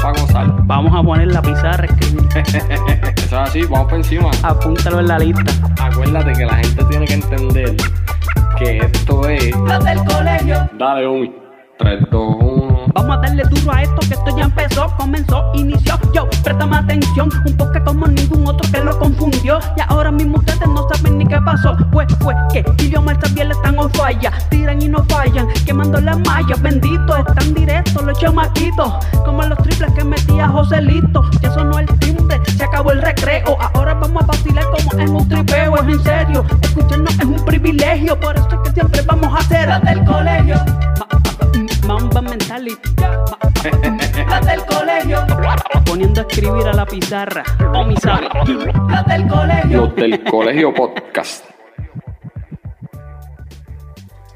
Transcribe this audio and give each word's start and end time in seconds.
Para 0.00 0.20
gozar. 0.20 0.46
Vamos 0.64 0.94
a 0.94 1.02
poner 1.02 1.28
la 1.28 1.42
pizarra, 1.42 1.84
escribir. 1.86 2.28
Eso 3.16 3.24
es 3.24 3.32
así, 3.32 3.62
vamos 3.62 3.88
por 3.88 3.94
encima. 3.94 4.30
Apúntalo 4.42 5.00
en 5.00 5.08
la 5.08 5.18
lista. 5.18 5.52
Acuérdate 5.80 6.32
que 6.32 6.46
la 6.46 6.56
gente 6.56 6.84
tiene 6.84 7.06
que 7.06 7.14
entender 7.14 7.76
que 8.58 8.78
esto 8.78 9.28
es. 9.28 9.56
Los 9.56 9.84
del 9.84 9.98
colegio. 10.04 10.68
Dale, 10.78 11.06
homie. 11.06 11.32
3, 11.78 12.00
2, 12.10 12.36
1. 12.40 12.67
Vamos 12.98 13.16
a 13.16 13.20
darle 13.20 13.44
duro 13.44 13.72
a 13.72 13.82
esto 13.84 14.00
que 14.08 14.14
esto 14.14 14.36
ya 14.36 14.42
empezó, 14.46 14.92
comenzó, 14.96 15.52
inició. 15.54 15.96
Yo, 16.12 16.28
préstame 16.42 16.78
atención, 16.78 17.28
un 17.46 17.56
poco 17.56 17.72
como 17.84 18.08
ningún 18.08 18.44
otro 18.44 18.68
que 18.72 18.82
lo 18.82 18.98
confundió. 18.98 19.60
Y 19.76 19.80
ahora 19.86 20.10
mismo 20.10 20.38
ustedes 20.38 20.66
no 20.66 20.84
saben 20.92 21.18
ni 21.18 21.24
qué 21.24 21.40
pasó. 21.40 21.76
Pues 21.92 22.08
fue 22.18 22.34
que 22.52 22.64
idioma 22.82 23.16
también 23.16 23.50
le 23.50 23.54
están 23.54 23.78
on 23.78 23.88
falla. 23.92 24.32
Tiran 24.50 24.82
y 24.82 24.88
no 24.88 25.04
fallan, 25.04 25.46
quemando 25.64 26.00
las 26.00 26.18
mallas. 26.18 26.60
Bendito, 26.60 27.16
están 27.16 27.54
directos 27.54 28.02
los 28.02 28.18
chamaquitos. 28.18 28.92
Como 29.24 29.44
los 29.44 29.58
triples 29.58 29.92
que 29.92 30.02
metía 30.02 30.48
Joselito. 30.48 31.22
Ya 31.40 31.54
sonó 31.54 31.78
el 31.78 31.86
timbre, 32.00 32.40
se 32.56 32.64
acabó 32.64 32.90
el 32.90 33.00
recreo. 33.00 33.56
Ahora 33.74 33.94
vamos 33.94 34.24
a 34.24 34.26
vacilar 34.26 34.64
como 34.72 35.00
en 35.00 35.10
un 35.10 35.28
tripeo. 35.28 35.76
Es 35.76 35.82
en 35.84 36.02
serio, 36.02 36.44
escucharnos 36.62 37.14
es 37.16 37.24
un 37.24 37.44
privilegio. 37.44 38.18
Por 38.18 38.34
eso 38.34 38.48
es 38.50 38.58
que 38.68 38.70
siempre 38.72 39.02
vamos 39.02 39.32
a 39.32 39.38
hacer 39.38 39.68
del 39.84 40.04
colegio. 40.04 40.56
Ma- 41.88 41.94
Mamba 41.98 42.20
mentality. 42.20 42.90
Las 44.28 44.44
del 44.46 44.64
colegio. 44.66 45.26
Poniendo 45.86 46.20
a 46.20 46.24
escribir 46.28 46.66
a 46.68 46.72
la 46.74 46.84
pizarra. 46.84 47.42
O 47.74 47.82
mi 47.84 47.96
sabe. 47.96 48.28
Las 48.90 49.06
del 49.06 49.26
colegio. 49.26 49.80
Los 49.86 49.96
del 49.96 50.24
colegio 50.24 50.74
podcast. 50.74 51.46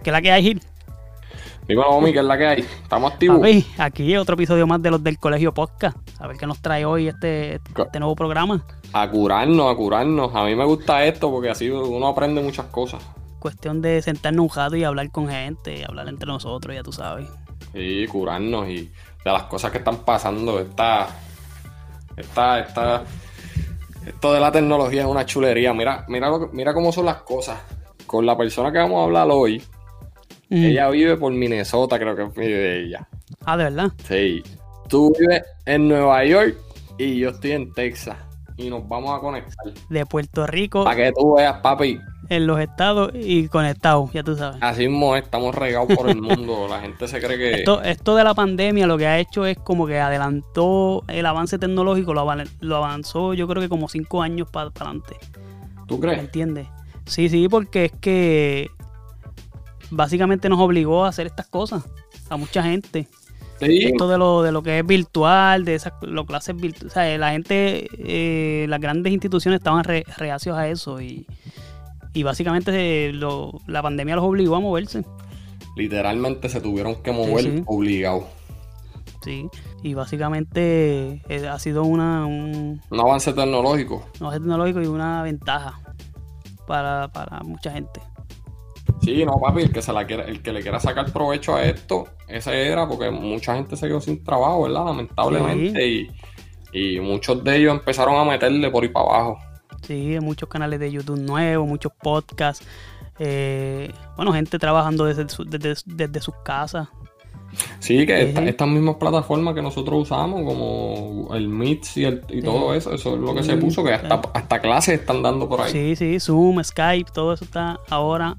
¿Qué 0.03 0.09
es 0.11 0.13
la 0.13 0.23
que 0.23 0.33
hay, 0.33 0.43
Gil? 0.43 0.63
Dímelo, 1.69 1.91
homie, 1.91 2.13
¿qué 2.15 2.21
es 2.21 2.25
la 2.25 2.39
que 2.39 2.47
hay? 2.47 2.61
¿Estamos 2.61 3.13
activos? 3.13 3.39
Papi, 3.39 3.67
aquí 3.77 4.17
otro 4.17 4.35
episodio 4.35 4.67
más 4.67 4.81
de 4.83 4.91
los 4.91 5.05
del 5.05 5.19
colegio 5.19 5.53
podcast. 5.53 5.97
A 6.21 6.27
ver 6.29 6.39
qué 6.39 6.47
nos 6.47 6.61
trae 6.63 6.87
hoy 6.87 7.09
este, 7.09 7.57
este 7.77 7.99
nuevo 7.99 8.17
programa. 8.17 8.65
A 8.95 9.09
curarnos, 9.11 9.71
a 9.71 9.77
curarnos. 9.77 10.35
A 10.35 10.45
mí 10.45 10.55
me 10.57 10.65
gusta 10.65 11.05
esto 11.05 11.31
porque 11.31 11.51
así 11.51 11.69
uno 11.69 12.07
aprende 12.09 12.43
muchas 12.43 12.67
cosas. 12.67 13.03
Cuestión 13.39 13.83
de 13.83 14.01
sentarnos 14.03 14.45
un 14.51 14.57
rato 14.57 14.77
y 14.77 14.85
hablar 14.85 15.11
con 15.11 15.29
gente, 15.29 15.85
hablar 15.85 16.09
entre 16.09 16.27
nosotros, 16.27 16.75
ya 16.75 16.83
tú 16.83 16.93
sabes. 16.93 17.29
Sí, 17.73 18.07
curarnos 18.07 18.69
y 18.69 18.91
de 19.25 19.31
las 19.33 19.45
cosas 19.45 19.71
que 19.71 19.79
están 19.79 19.99
pasando. 19.99 20.59
Esta, 20.61 21.09
esta, 22.17 22.59
esta, 22.61 23.03
esto 24.07 24.33
de 24.33 24.41
la 24.41 24.51
tecnología 24.53 25.03
es 25.03 25.07
una 25.09 25.25
chulería. 25.27 25.73
Mira, 25.73 26.05
mira, 26.09 26.29
lo 26.29 26.41
que- 26.41 26.57
mira 26.57 26.75
cómo 26.75 26.93
son 26.93 27.07
las 27.07 27.23
cosas. 27.23 27.61
Con 28.07 28.27
la 28.27 28.37
persona 28.37 28.71
que 28.73 28.79
vamos 28.79 29.01
a 29.01 29.05
hablar 29.05 29.29
hoy, 29.31 29.63
Mm. 30.51 30.65
ella 30.65 30.91
vive 30.91 31.17
por 31.17 31.33
Minnesota, 31.33 31.99
creo 31.99 32.15
que 32.15 32.25
vive 32.41 32.85
ella. 32.85 33.09
Ah, 33.47 33.57
de 33.57 33.65
verdad. 33.65 33.91
Sí. 34.07 34.43
Tú 34.89 35.11
vives 35.19 35.43
en 35.65 35.89
Nueva 35.89 36.23
York 36.27 36.57
y 36.99 37.19
yo 37.21 37.31
estoy 37.31 37.53
en 37.53 37.73
Texas. 37.73 38.17
Y 38.59 38.69
nos 38.69 38.87
vamos 38.87 39.17
a 39.17 39.21
conectar. 39.21 39.73
De 39.89 40.05
Puerto 40.05 40.47
Rico, 40.47 40.85
Para 40.85 40.97
que 40.97 41.13
tú 41.13 41.35
veas, 41.37 41.57
papi. 41.61 41.99
En 42.29 42.47
los 42.47 42.61
estados 42.61 43.11
y 43.15 43.49
conectados, 43.49 44.11
ya 44.13 44.23
tú 44.23 44.37
sabes. 44.37 44.59
Así 44.63 44.89
mismo 44.89 45.17
es, 45.17 45.25
estamos 45.25 45.55
regados 45.55 45.89
por 45.95 46.09
el 46.09 46.21
mundo. 46.23 46.67
La 46.69 46.81
gente 46.81 47.09
se 47.09 47.21
cree 47.21 47.37
que. 47.37 47.51
Esto, 47.61 47.83
esto 47.83 48.17
de 48.17 48.25
la 48.25 48.33
pandemia 48.35 48.87
lo 48.87 48.97
que 48.97 49.07
ha 49.07 49.19
hecho 49.19 49.45
es 49.45 49.59
como 49.59 49.87
que 49.87 49.99
adelantó 50.01 51.05
el 51.09 51.27
avance 51.27 51.59
tecnológico, 51.59 52.15
lo, 52.15 52.27
lo 52.61 52.77
avanzó 52.77 53.35
yo 53.35 53.47
creo 53.49 53.61
que 53.63 53.69
como 53.69 53.89
cinco 53.89 54.23
años 54.23 54.49
para 54.51 54.71
adelante. 54.71 55.17
¿Tú 55.87 55.97
¿Me 55.99 56.01
crees? 56.07 56.21
entiendes? 56.21 56.69
Sí, 57.07 57.29
sí, 57.29 57.49
porque 57.49 57.87
es 57.87 57.93
que 58.01 58.71
básicamente 59.91 60.49
nos 60.49 60.61
obligó 60.61 61.05
a 61.05 61.09
hacer 61.09 61.27
estas 61.27 61.47
cosas 61.49 61.85
a 62.31 62.37
mucha 62.37 62.63
gente. 62.63 63.09
Sí. 63.61 63.85
Esto 63.85 64.09
de 64.09 64.19
lo, 64.19 64.43
de 64.43 64.51
lo 64.51 64.63
que 64.63 64.79
es 64.81 64.87
virtual, 64.87 65.65
de 65.65 65.77
esas 65.77 65.93
lo 66.03 66.27
clases 66.27 66.57
virtuales. 66.57 66.91
O 66.91 66.95
sea, 66.95 67.17
la 67.19 67.31
gente, 67.31 67.89
eh, 67.99 68.67
las 68.69 68.81
grandes 68.81 69.13
instituciones 69.13 69.59
estaban 69.59 69.85
re- 69.85 70.05
reacios 70.17 70.57
a 70.57 70.67
eso 70.69 71.01
y, 71.01 71.27
y 72.15 72.23
básicamente 72.23 73.13
lo- 73.13 73.53
la 73.67 73.83
pandemia 73.83 74.17
los 74.17 74.25
obligó 74.25 74.57
a 74.57 74.61
moverse. 74.61 75.05
Literalmente 75.77 76.49
se 76.49 76.61
tuvieron 76.61 77.03
que 77.03 77.13
mover 77.13 77.45
sí. 77.45 77.63
obligados. 77.67 78.25
Sí, 79.25 79.49
y 79.83 79.95
básicamente 79.95 81.23
eh, 81.29 81.49
ha 81.49 81.59
sido 81.59 81.85
una, 81.85 82.27
un, 82.27 82.81
Un 82.91 83.01
avance 83.01 83.33
tecnológico. 83.33 84.05
un 84.21 84.27
avance 84.27 84.41
tecnológico 84.41 84.83
y 84.83 84.87
una 84.87 85.23
ventaja 85.23 85.81
para, 86.67 87.09
para 87.09 87.41
mucha 87.41 87.71
gente. 87.71 88.01
Sí, 89.01 89.25
no, 89.25 89.33
papi, 89.41 89.63
el 89.63 89.73
que, 89.73 89.81
se 89.83 89.93
la 89.93 90.07
quiera, 90.07 90.25
el 90.25 90.43
que 90.43 90.53
le 90.53 90.61
quiera 90.61 90.79
sacar 90.81 91.13
provecho 91.13 91.55
a 91.57 91.65
esto, 91.65 92.07
ese 92.29 92.67
era, 92.69 92.89
porque 92.89 93.11
mucha 93.11 93.55
gente 93.55 93.77
se 93.77 93.87
quedó 93.89 94.01
sin 94.01 94.23
trabajo, 94.23 94.63
¿verdad? 94.65 94.87
Lamentablemente. 94.87 95.89
Y, 95.89 96.11
y 96.73 97.01
muchos 97.01 97.43
de 97.43 97.57
ellos 97.57 97.75
empezaron 97.75 98.17
a 98.17 98.25
meterle 98.25 98.71
por 98.71 98.83
ahí 98.83 98.91
para 98.91 99.07
abajo. 99.07 99.39
Sí, 99.83 100.17
muchos 100.21 100.49
canales 100.49 100.79
de 100.81 100.91
YouTube 100.93 101.19
nuevos, 101.21 101.69
muchos 101.69 101.93
podcasts. 102.03 102.67
eh, 103.19 103.93
bueno, 104.17 104.33
gente 104.33 104.59
trabajando 104.59 105.05
desde, 105.05 105.29
su- 105.29 105.45
desde, 105.45 105.75
desde 105.87 106.21
sus 106.21 106.35
casas. 106.45 106.89
Sí, 107.79 108.07
que 108.07 108.23
esta- 108.23 108.43
estas 108.45 108.67
mismas 108.69 108.97
plataformas 108.97 109.55
que 109.55 109.61
nosotros 109.63 110.03
usamos, 110.03 110.43
como 110.43 111.29
el 111.35 111.47
Meet 111.49 111.85
y, 111.97 112.05
el- 112.05 112.23
y 112.31 112.41
todo 112.43 112.73
eso, 112.75 112.93
eso 112.93 113.15
es 113.15 113.21
lo 113.21 113.35
que 113.35 113.43
se 113.43 113.53
Sí, 113.55 113.59
puso, 113.61 113.85
que 113.85 113.93
hasta, 113.93 114.21
hasta 114.33 114.61
clases 114.61 115.01
están 115.01 115.23
dando 115.23 115.47
por 115.49 115.61
ahí. 115.61 115.71
Sí, 115.71 115.95
sí, 115.95 116.19
Zoom, 116.19 116.65
Skype, 116.65 117.11
todo 117.13 117.35
eso 117.35 117.45
está 117.45 117.79
ahora 117.91 118.35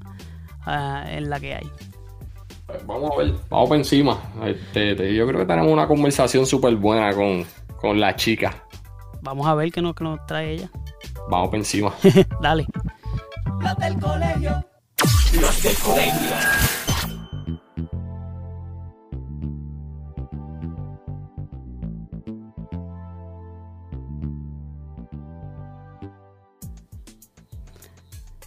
ah, 0.66 1.04
en 1.08 1.30
la 1.30 1.38
que 1.38 1.54
hay. 1.54 1.70
Pues 2.66 2.84
vamos 2.86 3.12
a 3.12 3.16
ver, 3.18 3.32
vamos 3.48 3.68
por 3.68 3.76
encima. 3.78 4.18
Este, 4.44 4.96
te- 4.96 5.14
yo 5.14 5.26
creo 5.28 5.40
que 5.40 5.46
tenemos 5.46 5.70
una 5.72 5.86
conversación 5.86 6.44
súper 6.46 6.74
buena 6.76 7.14
con, 7.14 7.44
con 7.80 8.00
la 8.00 8.16
chica. 8.16 8.64
Vamos 9.22 9.46
a 9.46 9.54
ver 9.54 9.70
qué 9.70 9.80
nos, 9.80 9.94
qué 9.94 10.02
nos 10.04 10.26
trae 10.26 10.54
ella. 10.54 10.70
Vamos 11.28 11.48
por 11.48 11.58
encima. 11.58 11.94
Dale. 12.40 12.66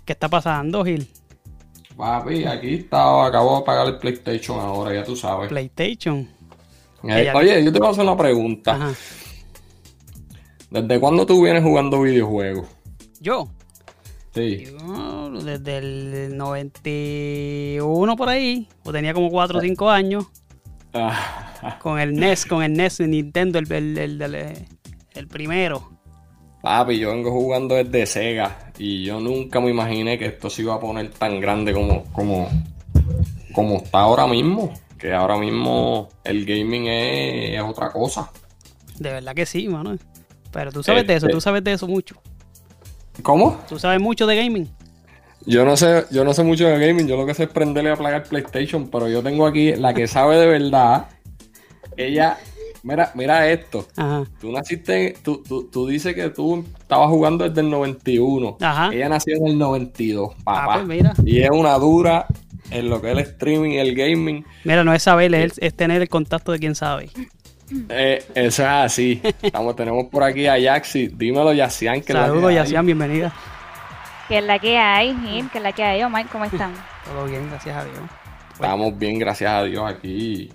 ¿Qué 0.05 0.13
está 0.13 0.29
pasando, 0.29 0.85
Gil? 0.85 1.05
Papi, 1.97 2.45
aquí 2.45 2.75
está, 2.75 3.25
acabo 3.25 3.57
de 3.57 3.65
pagar 3.65 3.87
el 3.87 3.97
PlayStation 3.97 4.59
ahora, 4.59 4.93
ya 4.93 5.03
tú 5.03 5.15
sabes. 5.15 5.49
PlayStation. 5.49 6.29
Eh, 7.03 7.31
oye, 7.33 7.63
yo 7.63 7.73
te 7.73 7.79
voy 7.79 7.87
a 7.87 7.91
hacer 7.91 8.03
una 8.03 8.15
pregunta. 8.15 8.75
Ajá. 8.75 8.93
¿Desde 10.69 10.99
cuándo 10.99 11.25
tú 11.25 11.43
vienes 11.43 11.63
jugando 11.63 12.01
videojuegos? 12.01 12.67
Yo. 13.19 13.47
Sí. 14.33 14.65
Yo, 14.65 15.29
desde 15.43 15.77
el 15.77 16.37
91 16.37 18.15
por 18.15 18.29
ahí, 18.29 18.67
o 18.83 18.91
tenía 18.91 19.13
como 19.13 19.29
4 19.29 19.57
o 19.59 19.61
5 19.61 19.89
años, 19.89 20.25
Ah, 20.93 21.77
con 21.81 21.99
el 21.99 22.13
NES, 22.13 22.45
con 22.45 22.63
el 22.63 22.73
NES 22.73 22.97
de 22.99 23.07
Nintendo, 23.07 23.59
el, 23.59 23.71
el, 23.71 24.21
el- 24.21 24.35
el- 25.13 25.27
primero. 25.27 25.91
papi, 26.61 26.97
yo 26.99 27.09
vengo 27.11 27.31
jugando 27.31 27.75
desde 27.75 28.05
Sega 28.05 28.71
y 28.79 29.03
yo 29.03 29.19
nunca 29.19 29.59
me 29.59 29.69
imaginé 29.69 30.17
que 30.17 30.25
esto 30.27 30.49
se 30.49 30.61
iba 30.63 30.75
a 30.75 30.79
poner 30.79 31.11
tan 31.11 31.39
grande 31.39 31.73
como, 31.73 32.03
como, 32.13 32.47
como 33.53 33.77
está 33.77 33.99
ahora 33.99 34.27
mismo. 34.27 34.73
Que 34.97 35.13
ahora 35.13 35.37
mismo 35.37 36.09
el 36.23 36.43
gaming 36.45 36.87
es, 36.87 37.55
es 37.55 37.61
otra 37.61 37.91
cosa. 37.91 38.31
De 38.97 39.11
verdad 39.11 39.35
que 39.35 39.45
sí, 39.45 39.67
mano. 39.67 39.95
Pero 40.51 40.71
tú 40.71 40.83
sabes 40.83 41.05
de 41.05 41.15
eso, 41.15 41.27
tú 41.27 41.41
sabes 41.41 41.63
de 41.63 41.73
eso 41.73 41.87
mucho. 41.87 42.15
¿Cómo? 43.21 43.59
Tú 43.67 43.79
sabes 43.79 43.99
mucho 43.99 44.27
de 44.27 44.35
gaming. 44.35 44.69
Yo 45.45 45.63
no 45.63 45.77
sé, 45.77 46.05
yo 46.11 46.23
no 46.25 46.33
sé 46.33 46.43
mucho 46.43 46.67
de 46.67 46.77
gaming, 46.77 47.07
yo 47.07 47.15
lo 47.15 47.25
que 47.25 47.33
sé 47.33 47.43
es 47.43 47.49
prenderle 47.49 47.91
a 47.91 47.95
plagar 47.95 48.23
PlayStation, 48.23 48.89
pero 48.89 49.07
yo 49.07 49.23
tengo 49.23 49.47
aquí 49.47 49.75
la 49.75 49.93
que 49.93 50.07
sabe 50.07 50.37
de 50.37 50.45
verdad. 50.45 51.07
Ella, 51.95 52.37
mira, 52.83 53.11
mira 53.15 53.49
esto. 53.49 53.87
Ajá. 53.95 54.25
Tú 54.41 54.51
naciste, 54.51 55.15
tú, 55.23 55.41
tú, 55.47 55.69
tú 55.71 55.87
dices 55.87 56.13
que 56.15 56.29
tú 56.29 56.65
estabas 56.79 57.09
jugando 57.09 57.47
desde 57.47 57.61
el 57.61 57.69
91. 57.69 58.57
Ajá. 58.59 58.89
Ella 58.93 59.07
nació 59.09 59.37
en 59.37 59.47
el 59.47 59.57
92, 59.57 60.35
papá. 60.43 60.65
Ah, 60.65 60.75
pues 60.75 60.87
mira. 60.87 61.13
Y 61.23 61.41
es 61.41 61.49
una 61.49 61.75
dura 61.75 62.27
en 62.71 62.89
lo 62.89 63.01
que 63.01 63.11
es 63.11 63.17
el 63.17 63.23
streaming 63.23 63.71
y 63.71 63.77
el 63.77 63.95
gaming. 63.95 64.45
Mira, 64.63 64.83
no 64.83 64.93
es 64.93 65.03
saber, 65.03 65.33
es, 65.33 65.53
es 65.59 65.73
tener 65.73 66.01
el 66.01 66.09
contacto 66.09 66.51
de 66.51 66.59
quien 66.59 66.75
sabe. 66.75 67.09
Eh, 67.89 68.23
eso 68.33 68.63
es 68.63 68.69
así. 68.69 69.21
Estamos, 69.41 69.75
tenemos 69.75 70.05
por 70.05 70.23
aquí 70.23 70.47
a 70.47 70.57
Yaxi. 70.57 71.07
Dímelo, 71.07 71.53
Yacian. 71.53 72.01
Saludos, 72.03 72.53
Yacian, 72.53 72.85
bienvenida. 72.85 73.33
Que 74.27 74.39
es 74.39 74.43
la 74.43 74.59
que 74.59 74.77
hay, 74.77 75.15
Gil, 75.15 75.49
que 75.49 75.57
es 75.57 75.63
la 75.63 75.71
que 75.71 75.83
hay. 75.83 76.03
Omar, 76.03 76.25
¿cómo 76.31 76.45
están? 76.45 76.73
Todo 77.05 77.25
bien, 77.25 77.49
gracias 77.49 77.75
a 77.75 77.83
Dios. 77.83 77.97
Estamos 78.53 78.97
bien, 78.97 79.19
gracias 79.19 79.51
a 79.51 79.63
Dios, 79.63 79.83
aquí. 79.87 80.49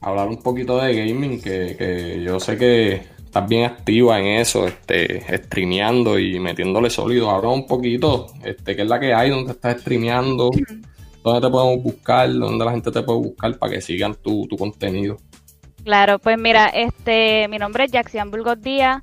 hablar 0.00 0.28
un 0.28 0.42
poquito 0.42 0.78
de 0.80 0.94
gaming, 0.94 1.40
que, 1.40 1.76
que 1.76 2.22
yo 2.22 2.40
sé 2.40 2.56
que 2.56 3.02
estás 3.24 3.48
bien 3.48 3.64
activa 3.64 4.18
en 4.18 4.26
eso, 4.40 4.66
este, 4.66 5.24
streameando 5.44 6.18
y 6.18 6.40
metiéndole 6.40 6.90
sólido. 6.90 7.30
Habla 7.30 7.50
un 7.50 7.66
poquito, 7.66 8.26
este, 8.42 8.74
qué 8.74 8.82
es 8.82 8.88
la 8.88 8.98
que 8.98 9.14
hay, 9.14 9.30
dónde 9.30 9.52
estás 9.52 9.80
streameando, 9.80 10.50
dónde 11.22 11.40
te 11.40 11.50
podemos 11.50 11.82
buscar, 11.82 12.32
dónde 12.32 12.64
la 12.64 12.72
gente 12.72 12.90
te 12.90 13.02
puede 13.02 13.18
buscar 13.20 13.58
para 13.58 13.72
que 13.72 13.80
sigan 13.80 14.16
tu, 14.16 14.46
tu 14.48 14.56
contenido. 14.56 15.18
Claro, 15.84 16.18
pues 16.18 16.38
mira, 16.38 16.66
este, 16.66 17.48
mi 17.48 17.58
nombre 17.58 17.84
es 17.84 17.92
Jaxian 17.92 18.30
Burgos 18.30 18.60
Díaz. 18.60 19.02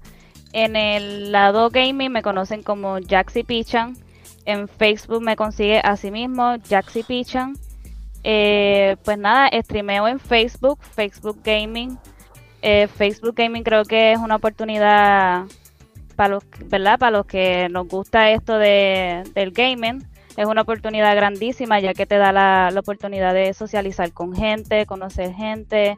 En 0.53 0.75
el 0.75 1.31
lado 1.31 1.69
gaming 1.69 2.11
me 2.11 2.21
conocen 2.21 2.63
como 2.63 2.97
Jaxi 2.99 3.43
Pichan. 3.43 3.97
En 4.45 4.67
Facebook 4.67 5.21
me 5.21 5.35
consigue 5.35 5.81
así 5.83 6.11
mismo, 6.11 6.55
Jaxi 6.69 7.03
Pichan. 7.03 7.55
Eh, 8.23 8.95
pues 9.03 9.17
nada, 9.17 9.49
streameo 9.61 10.07
en 10.07 10.19
Facebook, 10.19 10.79
Facebook 10.81 11.39
Gaming. 11.43 11.97
Eh, 12.61 12.87
Facebook 12.87 13.35
Gaming 13.35 13.63
creo 13.63 13.83
que 13.83 14.13
es 14.13 14.19
una 14.19 14.35
oportunidad 14.35 15.45
para 16.15 16.35
los, 16.35 16.43
¿verdad? 16.65 16.99
Para 16.99 17.17
los 17.17 17.25
que 17.25 17.69
nos 17.69 17.87
gusta 17.87 18.31
esto 18.31 18.57
de, 18.57 19.23
del 19.33 19.51
gaming. 19.51 20.05
Es 20.37 20.45
una 20.45 20.61
oportunidad 20.61 21.15
grandísima 21.15 21.79
ya 21.79 21.95
que 21.95 22.05
te 22.05 22.17
da 22.17 22.31
la, 22.31 22.71
oportunidad 22.79 23.33
de 23.33 23.53
socializar 23.53 24.13
con 24.13 24.35
gente, 24.35 24.85
conocer 24.85 25.33
gente, 25.33 25.97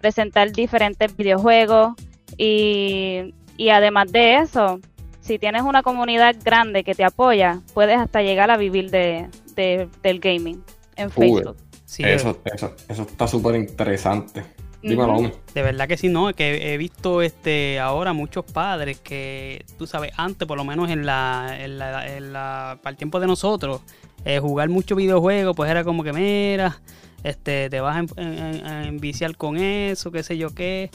presentar 0.00 0.52
diferentes 0.52 1.16
videojuegos 1.16 1.94
y, 2.36 3.32
además 3.72 4.12
de 4.12 4.36
eso, 4.36 4.78
si 5.20 5.38
tienes 5.38 5.62
una 5.62 5.82
comunidad 5.82 6.36
grande 6.44 6.84
que 6.84 6.94
te 6.94 7.02
apoya, 7.02 7.60
puedes 7.72 7.98
hasta 7.98 8.20
llegar 8.20 8.50
a 8.50 8.58
vivir 8.58 8.90
de, 8.90 9.28
del 9.56 10.20
gaming 10.20 10.62
en 10.96 11.10
Facebook. 11.10 11.56
eso, 11.98 12.38
eso, 12.44 12.76
eso 12.88 13.02
está 13.02 13.26
súper 13.26 13.56
interesante. 13.56 14.59
Dímelo, 14.82 15.30
De 15.54 15.62
verdad 15.62 15.86
que 15.86 15.96
sí, 15.96 16.08
no, 16.08 16.32
que 16.32 16.72
he 16.72 16.78
visto 16.78 17.20
este 17.20 17.78
ahora 17.78 18.12
muchos 18.12 18.44
padres 18.46 18.98
que, 18.98 19.64
tú 19.78 19.86
sabes, 19.86 20.12
antes 20.16 20.48
por 20.48 20.56
lo 20.56 20.64
menos 20.64 20.88
en 20.90 21.04
la, 21.04 21.54
en 21.58 21.78
la, 21.78 22.16
en 22.16 22.32
la 22.32 22.78
para 22.82 22.92
el 22.92 22.96
tiempo 22.96 23.20
de 23.20 23.26
nosotros, 23.26 23.82
eh, 24.24 24.38
jugar 24.38 24.68
muchos 24.68 24.96
videojuegos, 24.96 25.54
pues 25.54 25.70
era 25.70 25.84
como 25.84 26.02
que, 26.02 26.12
mira, 26.12 26.80
este, 27.22 27.68
te 27.68 27.80
vas 27.80 28.06
a, 28.16 28.84
enviciar 28.84 29.36
con 29.36 29.56
eso, 29.56 30.10
qué 30.10 30.22
sé 30.22 30.38
yo 30.38 30.54
qué. 30.54 30.90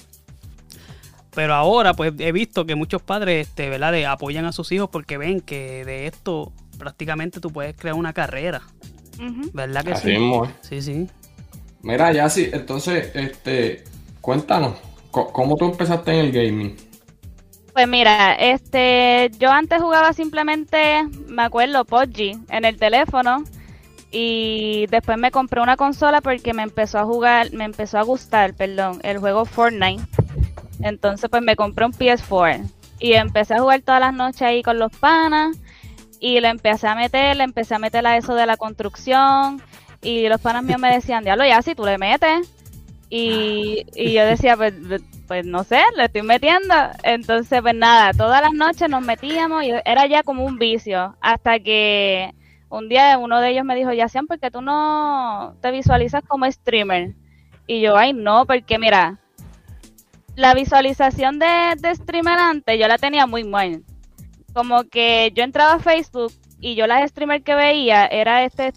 Pero 1.36 1.54
ahora, 1.54 1.94
pues 1.94 2.14
he 2.20 2.31
visto 2.31 2.66
que 2.66 2.76
muchos 2.76 3.02
padres, 3.02 3.48
este, 3.48 3.70
¿verdad? 3.70 3.94
apoyan 4.06 4.46
a 4.46 4.52
sus 4.52 4.72
hijos 4.72 4.90
porque 4.90 5.18
ven 5.18 5.42
que 5.42 5.84
de 5.84 6.08
esto 6.08 6.54
prácticamente 6.80 7.40
tú 7.40 7.52
puedes 7.52 7.76
crear 7.76 7.96
una 7.96 8.14
carrera. 8.14 8.62
¿Verdad 9.54 9.84
que 9.84 9.96
sí? 9.96 10.12
¿eh? 10.12 10.42
Sí, 10.62 10.81
sí. 10.81 11.08
Mira, 11.86 12.12
ya 12.12 12.28
sí, 12.30 12.50
entonces, 12.52 13.12
este, 13.14 13.84
cuéntanos, 14.20 14.74
¿cómo 15.12 15.56
tú 15.56 15.66
empezaste 15.66 16.14
en 16.14 16.26
el 16.26 16.32
gaming? 16.32 16.76
Pues 17.74 17.88
mira, 17.88 18.34
este, 18.34 19.30
yo 19.38 19.52
antes 19.52 19.84
jugaba 19.84 20.12
simplemente, 20.12 21.04
me 21.28 21.44
acuerdo, 21.44 21.86
PUBG 21.86 22.40
en 22.50 22.66
el 22.66 22.78
teléfono 22.78 23.44
y 24.10 24.88
después 24.88 25.20
me 25.20 25.30
compré 25.30 25.62
una 25.62 25.78
consola 25.78 26.22
porque 26.22 26.56
me 26.56 26.64
empezó 26.64 26.98
a 26.98 27.06
jugar, 27.06 27.54
me 27.54 27.66
empezó 27.66 28.00
a 28.00 28.02
gustar, 28.02 28.56
perdón, 28.56 29.00
el 29.04 29.20
juego 29.20 29.46
Fortnite. 29.46 30.04
Entonces 30.80 31.30
pues 31.30 31.44
me 31.44 31.56
compré 31.56 31.86
un 31.86 31.94
PS4 31.94 32.68
y 33.00 33.14
empecé 33.14 33.54
a 33.54 33.60
jugar 33.60 33.81
todas 33.81 34.02
las 34.02 34.14
noches 34.16 34.42
ahí 34.42 34.64
con 34.64 34.80
los 34.80 34.92
panas 34.92 35.56
y 36.20 36.40
le 36.40 36.48
empecé 36.48 36.88
a 36.88 36.96
meter, 36.96 37.36
le 37.36 37.44
empecé 37.44 37.76
a 37.76 37.80
meter 37.80 38.08
a 38.08 38.18
eso 38.18 38.34
de 38.34 38.48
la 38.48 38.58
construcción 38.58 39.62
y 40.06 40.30
los 40.30 40.40
panas 40.40 40.63
míos 40.63 40.80
me 40.80 40.94
decían, 40.94 41.24
diablo, 41.24 41.46
ya 41.46 41.62
si 41.62 41.74
tú 41.74 41.84
le 41.84 41.98
metes. 41.98 42.52
Y, 43.10 43.86
yo 44.13 44.25
decía, 44.25 44.56
pues, 44.56 44.74
pues 45.28 45.46
no 45.46 45.63
sé, 45.63 45.81
le 45.96 46.06
estoy 46.06 46.22
metiendo. 46.22 46.75
Entonces, 47.04 47.62
pues 47.62 47.74
nada, 47.74 48.13
todas 48.13 48.42
las 48.42 48.54
noches 48.54 48.90
nos 48.90 49.04
metíamos 49.04 49.63
y 49.63 49.72
era 49.84 50.06
ya 50.06 50.22
como 50.24 50.46
un 50.46 50.60
vicio. 50.60 51.16
Hasta 51.22 51.60
que 51.60 52.34
un 52.69 52.88
día 52.88 53.18
uno 53.18 53.42
de 53.42 53.50
ellos 53.50 53.66
me 53.66 53.75
dijo, 53.75 53.92
ya 53.94 54.07
sean 54.07 54.28
porque 54.28 54.52
tú 54.52 54.62
no 54.62 55.56
te 55.62 55.72
visualizas 55.72 56.24
como 56.28 56.50
streamer. 56.52 57.13
Y 57.66 57.81
yo, 57.81 57.98
ay, 57.98 58.13
no, 58.13 58.46
porque 58.46 58.78
mira, 58.78 59.19
la 60.36 60.54
visualización 60.54 61.40
de, 61.40 61.75
de 61.78 61.96
streamer 61.96 62.38
antes 62.38 62.80
yo 62.80 62.88
la 62.88 63.00
tenía 63.00 63.25
muy 63.25 63.44
mal. 63.44 63.84
Como 64.54 64.84
que 64.84 65.31
yo 65.34 65.44
entraba 65.44 65.74
a 65.74 65.80
Facebook 65.80 66.31
y 66.60 66.75
yo 66.75 66.86
las 66.88 67.10
streamers 67.10 67.44
que 67.44 67.56
veía 67.56 68.06
era 68.06 68.44
este 68.44 68.74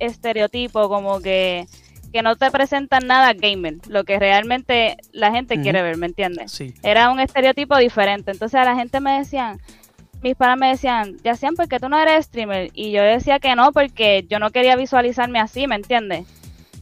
estereotipo 0.00 0.88
como 0.88 1.20
que, 1.20 1.66
que 2.12 2.22
no 2.22 2.36
te 2.36 2.50
presentan 2.50 3.06
nada 3.06 3.32
gamer, 3.34 3.76
lo 3.88 4.04
que 4.04 4.18
realmente 4.18 4.96
la 5.12 5.30
gente 5.30 5.60
quiere 5.60 5.82
ver, 5.82 5.96
¿me 5.96 6.06
entiendes? 6.06 6.52
Sí. 6.52 6.74
Era 6.82 7.10
un 7.10 7.20
estereotipo 7.20 7.76
diferente. 7.76 8.32
Entonces 8.32 8.60
a 8.60 8.64
la 8.64 8.74
gente 8.74 9.00
me 9.00 9.18
decían, 9.18 9.60
mis 10.22 10.34
padres 10.34 10.58
me 10.58 10.68
decían, 10.68 11.16
ya 11.22 11.34
sean 11.34 11.54
porque 11.54 11.78
tú 11.78 11.88
no 11.88 11.98
eres 11.98 12.26
streamer. 12.26 12.70
Y 12.74 12.90
yo 12.90 13.02
decía 13.02 13.38
que 13.38 13.54
no, 13.54 13.72
porque 13.72 14.26
yo 14.28 14.38
no 14.38 14.50
quería 14.50 14.76
visualizarme 14.76 15.38
así, 15.40 15.66
¿me 15.66 15.76
entiendes? 15.76 16.26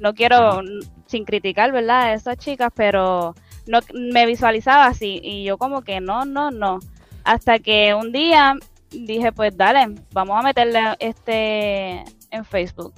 No 0.01 0.15
quiero, 0.15 0.63
sin 1.07 1.25
criticar, 1.25 1.73
¿verdad? 1.73 2.03
A 2.03 2.15
esas 2.15 2.39
chicas, 2.39 2.73
pero 2.75 3.35
no 3.67 3.81
me 3.93 4.27
visualizaba 4.27 4.87
así. 4.87 5.21
Y 5.23 5.45
yo 5.45 5.59
como 5.59 5.83
que 5.83 6.01
no, 6.01 6.25
no, 6.25 6.51
no. 6.51 6.79
Hasta 7.25 7.59
que 7.59 7.95
un 7.95 8.13
día 8.13 8.55
dije, 8.91 9.33
pues 9.33 9.57
dale, 9.57 9.95
vamos 10.13 10.39
a 10.39 10.43
meterle 10.43 10.81
este 10.99 12.05
en 12.31 12.45
Facebook 12.45 12.95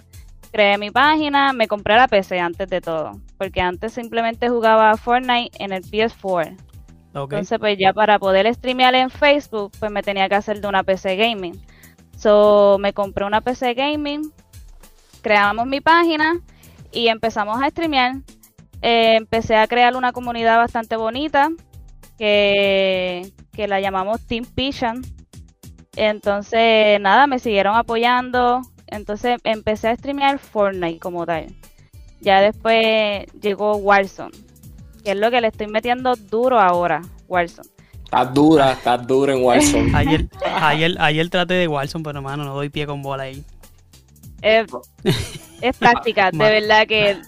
creé 0.50 0.79
mi 0.79 0.91
página, 0.91 1.52
me 1.52 1.69
compré 1.69 1.97
la 1.97 2.08
PC 2.08 2.38
antes 2.41 2.69
de 2.69 2.81
todo, 2.81 3.12
porque 3.38 3.61
antes 3.61 3.93
simplemente 3.93 4.49
jugaba 4.49 4.97
Fortnite 4.97 5.62
en 5.62 5.73
el 5.73 5.82
PS4. 5.82 6.56
Entonces, 7.12 7.58
pues 7.58 7.76
ya 7.76 7.93
para 7.93 8.19
poder 8.19 8.52
streamear 8.55 8.94
en 8.94 9.11
Facebook, 9.11 9.73
pues 9.79 9.91
me 9.91 10.02
tenía 10.02 10.29
que 10.29 10.37
hacer 10.37 10.61
de 10.61 10.69
una 10.69 10.85
PC 10.85 11.17
gaming. 11.17 11.61
So, 12.17 12.76
me 12.79 12.93
compré 12.93 13.25
una 13.25 13.41
PC 13.41 13.75
gaming, 13.75 14.32
creamos 15.20 15.67
mi 15.67 15.81
página 15.81 16.41
y 16.93 17.08
empezamos 17.08 17.61
a 17.62 17.69
streamear. 17.70 18.17
Eh, 18.82 19.17
empecé 19.17 19.56
a 19.56 19.67
crear 19.67 19.97
una 19.97 20.12
comunidad 20.12 20.56
bastante 20.56 20.97
bonita 20.97 21.50
que, 22.17 23.32
que 23.52 23.69
la 23.69 23.81
llamamos 23.81 24.25
Team 24.26 24.44
Pigeon. 24.44 25.02
Entonces, 25.97 27.00
nada, 27.00 27.26
me 27.26 27.40
siguieron 27.40 27.76
apoyando, 27.76 28.62
entonces 28.90 29.38
empecé 29.44 29.88
a 29.88 29.97
streamear 29.97 30.38
Fortnite 30.38 30.99
como 30.99 31.26
tal. 31.26 31.47
Ya 32.20 32.40
después 32.40 33.26
llegó 33.40 33.76
Warzone, 33.76 34.37
que 35.04 35.12
es 35.12 35.16
lo 35.16 35.30
que 35.30 35.40
le 35.40 35.49
estoy 35.49 35.66
metiendo 35.68 36.14
duro 36.16 36.61
ahora, 36.61 37.02
Warzone. 37.28 37.68
Estás 38.04 38.35
dura, 38.35 38.73
estás 38.73 39.06
dura 39.06 39.32
en 39.32 39.44
Warzone. 39.44 39.92
ayer, 39.94 40.28
ayer, 40.44 40.97
ayer 40.99 41.30
traté 41.30 41.54
de 41.54 41.68
Warzone, 41.68 42.04
pero 42.04 42.18
hermano, 42.18 42.44
no 42.44 42.54
doy 42.54 42.68
pie 42.68 42.87
con 42.87 43.02
bola 43.02 43.25
ahí. 43.25 43.44
Es, 44.42 44.66
práctica, 45.78 46.30
de 46.30 46.38
verdad 46.38 46.87
que 46.87 47.20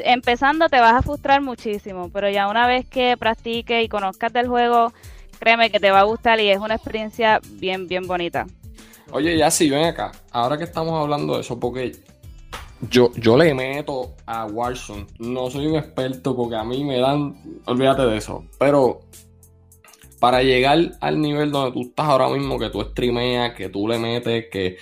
empezando 0.00 0.68
te 0.68 0.80
vas 0.80 0.94
a 0.94 1.02
frustrar 1.02 1.40
muchísimo, 1.40 2.10
pero 2.12 2.30
ya 2.30 2.48
una 2.48 2.66
vez 2.66 2.86
que 2.86 3.16
practiques 3.16 3.84
y 3.84 3.88
conozcas 3.88 4.32
del 4.32 4.48
juego, 4.48 4.92
créeme 5.38 5.70
que 5.70 5.80
te 5.80 5.90
va 5.90 6.00
a 6.00 6.04
gustar 6.04 6.40
y 6.40 6.48
es 6.48 6.58
una 6.58 6.74
experiencia 6.74 7.40
bien, 7.52 7.86
bien 7.86 8.06
bonita. 8.06 8.46
Oye, 9.12 9.36
ya 9.36 9.50
sí, 9.50 9.68
ven 9.68 9.84
acá. 9.84 10.12
Ahora 10.30 10.56
que 10.56 10.64
estamos 10.64 11.00
hablando 11.00 11.34
de 11.34 11.40
eso, 11.40 11.58
porque 11.58 11.92
yo, 12.88 13.12
yo 13.16 13.36
le 13.36 13.54
meto 13.54 14.14
a 14.26 14.46
Warzone. 14.46 15.06
No 15.18 15.50
soy 15.50 15.66
un 15.66 15.76
experto 15.76 16.36
porque 16.36 16.56
a 16.56 16.64
mí 16.64 16.84
me 16.84 16.98
dan. 16.98 17.60
Olvídate 17.66 18.02
de 18.02 18.16
eso. 18.16 18.44
Pero 18.58 19.00
para 20.18 20.42
llegar 20.42 20.92
al 21.00 21.20
nivel 21.20 21.50
donde 21.50 21.72
tú 21.72 21.88
estás 21.88 22.06
ahora 22.06 22.28
mismo, 22.28 22.58
que 22.58 22.70
tú 22.70 22.80
streameas, 22.82 23.54
que 23.54 23.68
tú 23.68 23.88
le 23.88 23.98
metes, 23.98 24.46
que, 24.50 24.76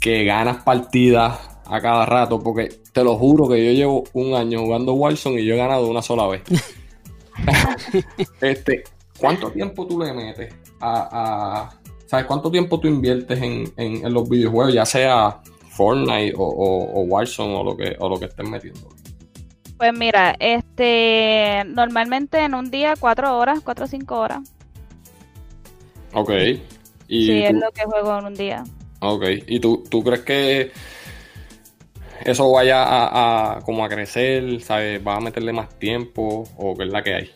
que 0.00 0.24
ganas 0.24 0.62
partidas 0.62 1.38
a 1.66 1.80
cada 1.80 2.06
rato, 2.06 2.38
porque 2.38 2.68
te 2.92 3.02
lo 3.02 3.16
juro 3.16 3.48
que 3.48 3.64
yo 3.64 3.72
llevo 3.72 4.04
un 4.12 4.34
año 4.34 4.60
jugando 4.60 4.92
Warzone 4.92 5.40
y 5.40 5.46
yo 5.46 5.54
he 5.54 5.58
ganado 5.58 5.88
una 5.88 6.02
sola 6.02 6.26
vez. 6.26 6.42
este, 8.40 8.84
¿cuánto 9.18 9.50
tiempo 9.50 9.86
tú 9.86 9.98
le 10.00 10.12
metes 10.12 10.54
a, 10.80 11.70
¿Sabes 12.12 12.26
cuánto 12.26 12.50
tiempo 12.50 12.78
tú 12.78 12.88
inviertes 12.88 13.40
en, 13.40 14.12
los 14.12 14.28
videojuegos, 14.28 14.74
ya 14.74 14.84
sea 14.84 15.40
Fortnite 15.70 16.34
o, 16.36 16.44
o, 16.44 17.00
Warzone 17.04 17.54
o 17.54 17.64
lo 17.64 17.74
que 17.74 17.96
o 17.98 18.06
lo 18.06 18.18
que 18.18 18.26
estés 18.26 18.46
metiendo? 18.46 18.86
Pues 19.78 19.98
mira, 19.98 20.36
este 20.38 21.62
normalmente 21.68 22.40
en 22.40 22.52
un 22.52 22.70
día 22.70 22.96
cuatro 23.00 23.38
horas, 23.38 23.60
cuatro 23.64 23.86
o 23.86 23.88
cinco 23.88 24.18
horas. 24.18 24.40
Ok. 26.12 26.32
¿Y 27.08 27.24
sí, 27.28 27.44
es 27.44 27.54
lo 27.54 27.70
que 27.70 27.84
juego 27.84 28.18
en 28.18 28.26
un 28.26 28.34
día. 28.34 28.62
Ok. 29.00 29.24
¿Y 29.46 29.58
tú, 29.60 29.82
tú 29.88 30.04
crees 30.04 30.20
que 30.20 30.70
eso 32.26 32.52
vaya 32.52 32.82
a, 32.82 33.56
a 33.56 33.60
como 33.62 33.86
a 33.86 33.88
crecer, 33.88 34.60
¿sabes? 34.60 35.02
¿Vas 35.02 35.16
a 35.16 35.20
meterle 35.22 35.54
más 35.54 35.78
tiempo 35.78 36.44
o 36.58 36.76
qué 36.76 36.84
es 36.84 36.92
la 36.92 37.02
que 37.02 37.14
hay? 37.14 37.30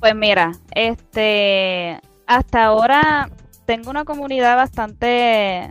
Pues 0.00 0.14
mira, 0.14 0.52
este, 0.74 1.98
hasta 2.26 2.64
ahora 2.64 3.30
tengo 3.70 3.88
una 3.88 4.04
comunidad 4.04 4.56
bastante, 4.56 5.70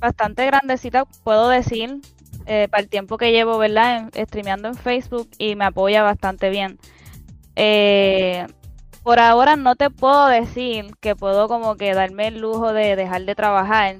bastante 0.00 0.46
grandecita, 0.46 1.04
puedo 1.22 1.48
decir, 1.48 2.00
eh, 2.44 2.66
para 2.68 2.82
el 2.82 2.88
tiempo 2.88 3.18
que 3.18 3.30
llevo, 3.30 3.56
¿verdad? 3.56 4.10
En, 4.12 4.26
streameando 4.26 4.66
en 4.66 4.74
Facebook 4.74 5.30
y 5.38 5.54
me 5.54 5.66
apoya 5.66 6.02
bastante 6.02 6.50
bien. 6.50 6.76
Eh, 7.54 8.48
por 9.04 9.20
ahora 9.20 9.54
no 9.54 9.76
te 9.76 9.90
puedo 9.90 10.26
decir 10.26 10.86
que 10.98 11.14
puedo 11.14 11.46
como 11.46 11.76
que 11.76 11.94
darme 11.94 12.26
el 12.26 12.40
lujo 12.40 12.72
de 12.72 12.96
dejar 12.96 13.26
de 13.26 13.36
trabajar 13.36 13.98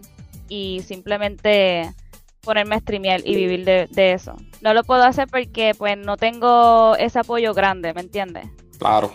y 0.48 0.80
simplemente 0.84 1.94
ponerme 2.40 2.74
a 2.74 2.80
streamear 2.80 3.20
y 3.24 3.36
vivir 3.36 3.64
de, 3.64 3.86
de 3.92 4.12
eso. 4.12 4.34
No 4.60 4.74
lo 4.74 4.82
puedo 4.82 5.04
hacer 5.04 5.28
porque 5.28 5.72
pues 5.78 5.96
no 5.96 6.16
tengo 6.16 6.96
ese 6.96 7.20
apoyo 7.20 7.54
grande, 7.54 7.94
¿me 7.94 8.00
entiendes? 8.00 8.48
Claro. 8.76 9.12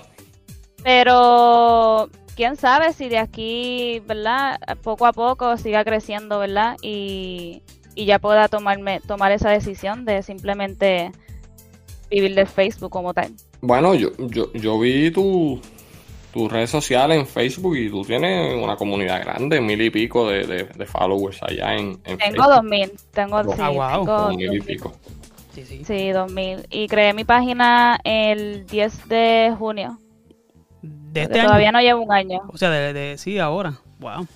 Pero 0.85 2.09
quién 2.35 2.55
sabe 2.55 2.93
si 2.93 3.09
de 3.09 3.17
aquí, 3.17 4.01
¿verdad? 4.05 4.59
Poco 4.83 5.05
a 5.05 5.13
poco 5.13 5.57
siga 5.57 5.83
creciendo, 5.83 6.39
¿verdad? 6.39 6.77
Y, 6.81 7.61
y 7.95 8.05
ya 8.05 8.19
pueda 8.19 8.47
tomarme, 8.47 8.99
tomar 9.07 9.31
esa 9.31 9.49
decisión 9.49 10.05
de 10.05 10.21
simplemente 10.23 11.11
vivir 12.09 12.35
de 12.35 12.45
Facebook 12.45 12.91
como 12.91 13.13
tal. 13.13 13.31
Bueno, 13.61 13.95
yo, 13.95 14.09
yo, 14.17 14.51
yo 14.53 14.79
vi 14.79 15.09
tu, 15.11 15.59
tus 16.33 16.51
redes 16.51 16.69
sociales 16.69 17.17
en 17.17 17.25
Facebook 17.25 17.75
y 17.77 17.89
tú 17.89 18.03
tienes 18.03 18.61
una 18.61 18.75
comunidad 18.75 19.21
grande, 19.23 19.59
mil 19.61 19.81
y 19.81 19.89
pico 19.89 20.29
de, 20.29 20.45
de, 20.45 20.63
de 20.65 20.85
followers 20.85 21.41
allá 21.41 21.73
en, 21.73 21.99
en 22.05 22.17
Tengo 22.17 22.19
Facebook. 22.19 22.47
dos 22.49 22.63
mil, 22.63 22.91
tengo, 23.11 23.43
sí, 23.43 23.59
Ah, 23.59 23.69
wow. 23.69 24.05
tengo 24.05 24.05
Como 24.05 24.29
mil 24.37 24.41
y 24.53 24.57
2000. 24.57 24.63
pico. 24.65 24.93
Sí, 25.53 25.65
sí. 25.65 25.85
Sí, 25.85 26.09
2000. 26.11 26.67
Y 26.69 26.87
creé 26.87 27.13
mi 27.13 27.23
página 27.23 27.97
el 28.03 28.65
10 28.67 29.07
de 29.07 29.55
junio. 29.57 29.97
De 31.15 31.23
este 31.23 31.39
año. 31.39 31.47
todavía 31.47 31.71
no 31.71 31.81
llevo 31.81 32.01
un 32.03 32.11
año. 32.11 32.41
O 32.47 32.57
sea, 32.57 32.69
de, 32.69 32.93
de- 32.93 33.17
sí, 33.17 33.39
ahora. 33.39 33.73
Wow. 33.99 34.27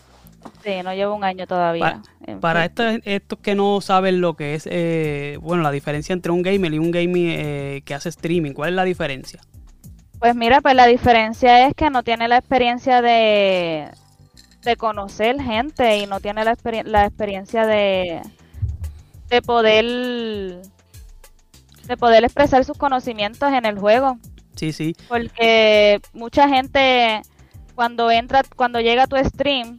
Sí, 0.63 0.71
no 0.83 0.93
llevo 0.93 1.15
un 1.15 1.23
año 1.23 1.45
todavía. 1.47 2.01
Para 2.39 2.61
Facebook. 2.61 2.85
estos, 2.95 3.07
estos 3.13 3.39
que 3.39 3.55
no 3.55 3.81
saben 3.81 4.21
lo 4.21 4.35
que 4.35 4.55
es, 4.55 4.67
eh, 4.71 5.37
bueno, 5.41 5.63
la 5.63 5.71
diferencia 5.71 6.13
entre 6.13 6.31
un 6.31 6.41
gamer 6.41 6.73
y 6.73 6.79
un 6.79 6.91
gaming 6.91 7.27
eh, 7.29 7.81
que 7.85 7.93
hace 7.93 8.09
streaming, 8.09 8.53
¿cuál 8.53 8.69
es 8.69 8.75
la 8.75 8.83
diferencia? 8.85 9.41
Pues 10.19 10.35
mira, 10.35 10.61
pues 10.61 10.75
la 10.75 10.85
diferencia 10.87 11.67
es 11.67 11.73
que 11.75 11.89
no 11.89 12.03
tiene 12.03 12.27
la 12.27 12.37
experiencia 12.37 13.01
de, 13.01 13.89
de 14.63 14.75
conocer 14.77 15.41
gente 15.41 15.97
y 15.97 16.07
no 16.07 16.19
tiene 16.19 16.43
la, 16.45 16.53
experien- 16.55 16.85
la 16.85 17.05
experiencia 17.05 17.65
de, 17.65 18.21
de 19.29 19.41
poder 19.41 20.61
de 21.85 21.97
poder 21.97 22.23
expresar 22.23 22.63
sus 22.65 22.77
conocimientos 22.77 23.51
en 23.51 23.65
el 23.65 23.79
juego. 23.79 24.17
Sí, 24.59 24.73
sí. 24.73 24.95
Porque 25.07 26.01
mucha 26.13 26.49
gente 26.49 27.21
cuando 27.75 28.11
entra, 28.11 28.41
cuando 28.57 28.81
llega 28.81 29.03
a 29.03 29.07
tu 29.07 29.15
stream, 29.17 29.77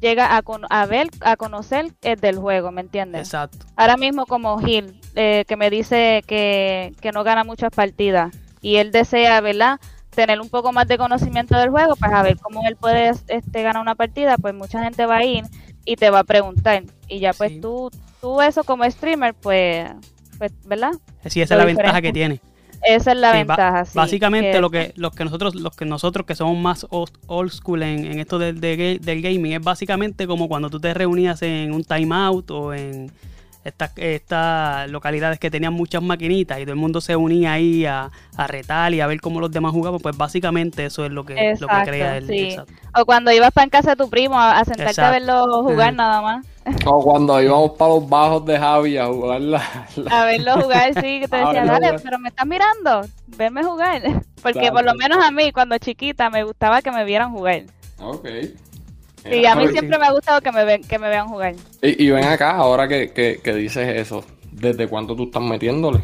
llega 0.00 0.36
a, 0.36 0.42
con- 0.42 0.66
a 0.68 0.84
ver, 0.86 1.08
a 1.22 1.36
conocer 1.36 1.92
el 2.02 2.20
del 2.20 2.36
juego, 2.38 2.70
¿me 2.70 2.82
entiendes? 2.82 3.22
Exacto. 3.22 3.64
Ahora 3.74 3.96
mismo 3.96 4.26
como 4.26 4.58
Gil, 4.58 5.00
eh, 5.14 5.44
que 5.48 5.56
me 5.56 5.70
dice 5.70 6.22
que, 6.26 6.92
que 7.00 7.10
no 7.12 7.24
gana 7.24 7.42
muchas 7.44 7.70
partidas 7.74 8.32
y 8.60 8.76
él 8.76 8.92
desea, 8.92 9.40
¿verdad? 9.40 9.80
Tener 10.14 10.40
un 10.40 10.50
poco 10.50 10.72
más 10.72 10.86
de 10.88 10.98
conocimiento 10.98 11.56
del 11.56 11.70
juego, 11.70 11.96
pues 11.96 12.12
a 12.12 12.22
ver 12.22 12.36
cómo 12.38 12.60
él 12.68 12.76
puede 12.76 13.08
este, 13.28 13.62
ganar 13.62 13.80
una 13.80 13.94
partida, 13.94 14.36
pues 14.36 14.54
mucha 14.54 14.82
gente 14.84 15.06
va 15.06 15.16
a 15.18 15.24
ir 15.24 15.44
y 15.86 15.96
te 15.96 16.10
va 16.10 16.18
a 16.20 16.24
preguntar. 16.24 16.82
Y 17.08 17.18
ya 17.20 17.32
pues 17.32 17.52
Sí. 17.52 17.60
tú, 17.60 17.90
tú 18.20 18.42
eso 18.42 18.62
como 18.64 18.84
streamer, 18.90 19.32
pues, 19.34 19.90
pues 20.36 20.52
¿verdad? 20.66 20.92
Sí, 21.26 21.40
esa 21.40 21.54
Lo 21.54 21.62
es 21.62 21.66
la 21.66 21.72
ventaja 21.74 22.02
que 22.02 22.12
tiene. 22.12 22.40
Esa 22.82 23.12
es 23.12 23.18
la 23.18 23.32
Sí, 23.32 23.38
ventaja. 23.38 23.84
sí, 23.84 23.92
Básicamente 23.94 24.52
que- 24.52 24.60
lo 24.60 24.70
que 24.70 24.92
los 24.96 25.12
que 25.14 25.24
nosotros 25.24 25.54
los 25.54 25.74
que 25.76 25.84
nosotros 25.84 26.26
que 26.26 26.34
somos 26.34 26.56
más 26.56 26.86
old, 26.90 27.50
school 27.50 27.82
en, 27.82 28.04
en 28.06 28.18
esto 28.20 28.38
del, 28.38 28.60
de 28.60 28.78
ga- 28.78 29.00
del 29.00 29.20
gaming 29.22 29.52
es 29.52 29.60
básicamente 29.62 30.26
como 30.26 30.48
cuando 30.48 30.70
tú 30.70 30.78
te 30.80 30.94
reunías 30.94 31.42
en 31.42 31.72
un 31.72 31.82
timeout 31.84 32.50
o 32.50 32.72
en 32.72 33.10
estas 33.64 33.90
estas 33.96 34.90
localidades 34.90 35.38
que 35.38 35.50
tenían 35.50 35.72
muchas 35.74 36.02
maquinitas 36.02 36.58
y 36.58 36.62
todo 36.62 36.72
el 36.72 36.78
mundo 36.78 37.00
se 37.00 37.16
unía 37.16 37.52
ahí 37.52 37.84
a, 37.86 38.10
a 38.36 38.46
retar 38.46 38.94
y 38.94 39.00
a 39.00 39.06
ver 39.06 39.20
cómo 39.20 39.40
los 39.40 39.50
demás 39.50 39.72
jugaban, 39.72 40.00
pues 40.00 40.16
básicamente 40.16 40.86
eso 40.86 41.04
es 41.04 41.12
lo 41.12 41.24
que, 41.24 41.34
lo 41.34 41.38
que 41.38 41.50
Exacto, 41.50 41.90
crea 41.90 42.16
el 42.16 42.26
sí. 42.26 42.38
exacto. 42.40 42.72
O 42.94 43.04
cuando 43.04 43.30
ibas 43.32 43.50
para 43.52 43.64
en 43.64 43.70
casa 43.70 43.90
de 43.90 43.96
tu 43.96 44.08
primo 44.08 44.38
a, 44.38 44.58
a 44.58 44.64
sentarte 44.64 44.84
a 44.84 44.90
Exacto. 44.90 45.12
verlo 45.12 45.62
jugar 45.64 45.88
Ajá. 45.88 45.92
nada 45.92 46.22
más. 46.22 46.46
O 46.84 47.02
cuando 47.02 47.40
íbamos 47.42 47.70
para 47.72 47.94
los 47.94 48.08
bajos 48.08 48.44
de 48.44 48.58
Javi 48.58 48.98
a 48.98 49.06
jugar 49.06 49.40
la, 49.40 49.62
la- 49.96 50.20
A 50.20 50.24
verlo 50.26 50.60
jugar, 50.62 50.92
sí, 50.94 51.20
que 51.20 51.28
te 51.28 51.36
decía, 51.44 51.64
dale, 51.64 51.98
pero 52.02 52.18
me 52.18 52.28
estás 52.28 52.46
mirando, 52.46 53.02
venme 53.26 53.64
jugar. 53.64 54.02
Porque 54.42 54.60
Claro. 54.60 54.74
por 54.74 54.84
lo 54.84 54.94
menos 54.94 55.18
a 55.24 55.30
mí, 55.30 55.50
cuando 55.52 55.76
chiquita, 55.78 56.30
me 56.30 56.44
gustaba 56.44 56.80
que 56.82 56.90
me 56.92 57.04
vieran 57.04 57.32
jugar. 57.32 57.62
Ok. 58.00 58.28
Y 59.30 59.44
a 59.46 59.54
mí 59.54 59.68
siempre 59.68 59.98
me 59.98 60.06
ha 60.06 60.12
gustado 60.12 60.40
que 60.40 60.52
me, 60.52 60.64
ven, 60.64 60.82
que 60.82 60.98
me 60.98 61.08
vean 61.08 61.28
jugar. 61.28 61.54
Y, 61.82 62.06
y 62.06 62.10
ven 62.10 62.24
acá, 62.24 62.52
ahora 62.52 62.86
que, 62.88 63.12
que, 63.12 63.40
que 63.42 63.54
dices 63.54 63.88
eso, 63.96 64.24
¿desde 64.52 64.86
cuánto 64.88 65.14
tú 65.16 65.24
estás 65.24 65.42
metiéndole? 65.42 66.00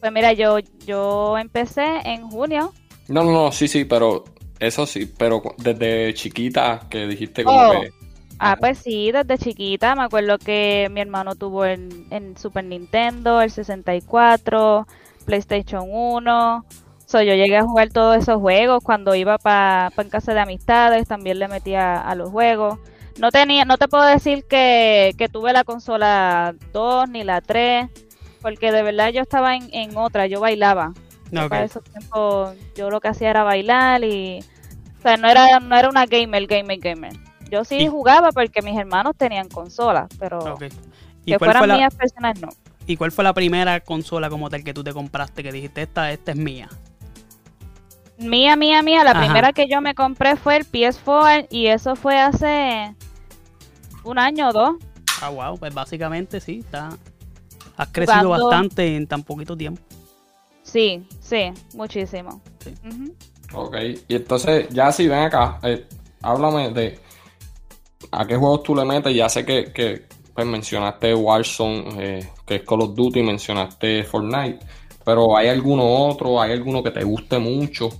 Pues 0.00 0.12
mira, 0.12 0.32
yo, 0.32 0.58
yo 0.86 1.36
empecé 1.38 1.84
en 2.04 2.28
junio. 2.28 2.72
No, 3.08 3.24
no, 3.24 3.32
no, 3.32 3.52
sí, 3.52 3.66
sí, 3.68 3.84
pero 3.84 4.24
eso 4.58 4.86
sí, 4.86 5.06
pero 5.18 5.42
desde 5.58 6.12
chiquita 6.14 6.82
que 6.90 7.06
dijiste 7.06 7.44
como 7.44 7.58
Oh. 7.60 7.80
que... 7.80 7.90
Ah, 8.38 8.56
pues 8.60 8.78
sí, 8.78 9.10
desde 9.12 9.38
chiquita. 9.38 9.94
Me 9.94 10.02
acuerdo 10.02 10.36
que 10.38 10.88
mi 10.90 11.00
hermano 11.00 11.34
tuvo 11.36 11.64
el, 11.64 12.06
en 12.10 12.36
Super 12.36 12.64
Nintendo, 12.64 13.40
el 13.40 13.50
64, 13.50 14.86
PlayStation 15.24 15.84
1. 15.88 16.64
So, 17.06 17.22
yo 17.22 17.34
llegué 17.34 17.56
a 17.56 17.62
jugar 17.62 17.90
todos 17.90 18.16
esos 18.16 18.40
juegos 18.40 18.82
cuando 18.82 19.14
iba 19.14 19.38
para 19.38 19.92
en 19.96 20.10
casa 20.10 20.34
de 20.34 20.40
amistades, 20.40 21.06
también 21.06 21.38
le 21.38 21.46
metía 21.46 22.00
a 22.00 22.14
los 22.16 22.30
juegos. 22.30 22.78
No 23.18 23.30
tenía, 23.30 23.64
no 23.64 23.78
te 23.78 23.86
puedo 23.88 24.04
decir 24.04 24.44
que, 24.44 25.14
que 25.16 25.28
tuve 25.28 25.52
la 25.52 25.62
consola 25.64 26.54
2 26.72 27.08
ni 27.08 27.22
la 27.22 27.40
3, 27.40 27.88
porque 28.42 28.72
de 28.72 28.82
verdad 28.82 29.10
yo 29.10 29.22
estaba 29.22 29.54
en, 29.54 29.68
en 29.72 29.96
otra, 29.96 30.26
yo 30.26 30.40
bailaba. 30.40 30.92
Yo 31.30 31.44
Ok. 31.44 31.48
Para 31.48 31.64
esos 31.64 31.84
tiempos 31.84 32.54
yo 32.76 32.90
lo 32.90 33.00
que 33.00 33.08
hacía 33.08 33.30
era 33.30 33.44
bailar 33.44 34.04
y 34.04 34.40
o 34.98 35.02
sea, 35.02 35.16
no 35.16 35.28
era 35.28 35.60
no 35.60 35.76
era 35.76 35.88
una 35.88 36.06
gamer, 36.06 36.46
gamer, 36.46 36.78
gamer. 36.78 37.12
Yo 37.50 37.64
sí 37.64 37.76
Y- 37.82 37.86
jugaba 37.86 38.32
porque 38.32 38.62
mis 38.62 38.76
hermanos 38.76 39.14
tenían 39.16 39.48
consolas, 39.48 40.08
pero. 40.18 40.58
¿Y 41.24 41.32
que 41.32 41.38
cuál, 41.38 41.50
fue 41.52 41.58
fueran 41.58 41.68
la, 41.68 41.76
mías 41.76 41.94
no. 42.40 42.48
¿Y 42.86 42.96
cuál 42.96 43.12
fue 43.12 43.24
la 43.24 43.32
primera 43.32 43.80
consola 43.80 44.28
como 44.30 44.48
tal 44.50 44.62
que 44.62 44.74
tú 44.74 44.84
te 44.84 44.92
compraste 44.92 45.42
que 45.42 45.52
dijiste 45.52 45.82
esta, 45.82 46.12
esta 46.12 46.32
es 46.32 46.36
mía? 46.36 46.68
Mía, 48.18 48.56
mía, 48.56 48.82
mía, 48.82 49.04
la 49.04 49.10
Ajá. 49.10 49.20
primera 49.20 49.52
que 49.52 49.68
yo 49.68 49.80
me 49.80 49.94
compré 49.94 50.36
fue 50.36 50.56
el 50.56 50.64
PS4 50.66 51.48
y 51.50 51.66
eso 51.66 51.96
fue 51.96 52.18
hace 52.18 52.94
un 54.04 54.18
año 54.18 54.48
o 54.48 54.52
dos. 54.52 54.76
Ah, 55.20 55.28
wow, 55.28 55.58
pues 55.58 55.74
básicamente 55.74 56.40
sí, 56.40 56.60
está, 56.60 56.90
has 57.76 57.88
crecido 57.88 58.20
Jugando- 58.24 58.46
bastante 58.48 58.96
en 58.96 59.06
tan 59.06 59.22
poquito 59.22 59.56
tiempo. 59.56 59.82
Sí, 60.62 61.06
sí, 61.20 61.52
muchísimo. 61.74 62.40
Sí. 62.60 62.74
Ok, 63.52 63.76
y 64.08 64.14
entonces, 64.16 64.68
ya 64.70 64.90
si 64.92 65.06
ven 65.08 65.20
acá, 65.24 65.58
eh, 65.62 65.86
háblame 66.22 66.70
de 66.70 66.98
a 68.10 68.26
qué 68.26 68.36
juegos 68.36 68.62
tú 68.64 68.74
le 68.74 68.84
metes. 68.84 69.14
Ya 69.14 69.28
sé 69.28 69.44
que, 69.44 69.72
que 69.72 70.06
pues, 70.34 70.46
mencionaste 70.46 71.14
Warzone, 71.14 71.84
eh, 71.98 72.30
que 72.44 72.56
es 72.56 72.62
Call 72.62 72.80
of 72.82 72.94
Duty, 72.94 73.22
mencionaste 73.22 74.02
Fortnite, 74.04 74.58
pero 75.06 75.36
¿hay 75.36 75.46
alguno 75.46 75.84
otro? 75.86 76.42
¿Hay 76.42 76.50
alguno 76.50 76.82
que 76.82 76.90
te 76.90 77.04
guste 77.04 77.38
mucho? 77.38 77.90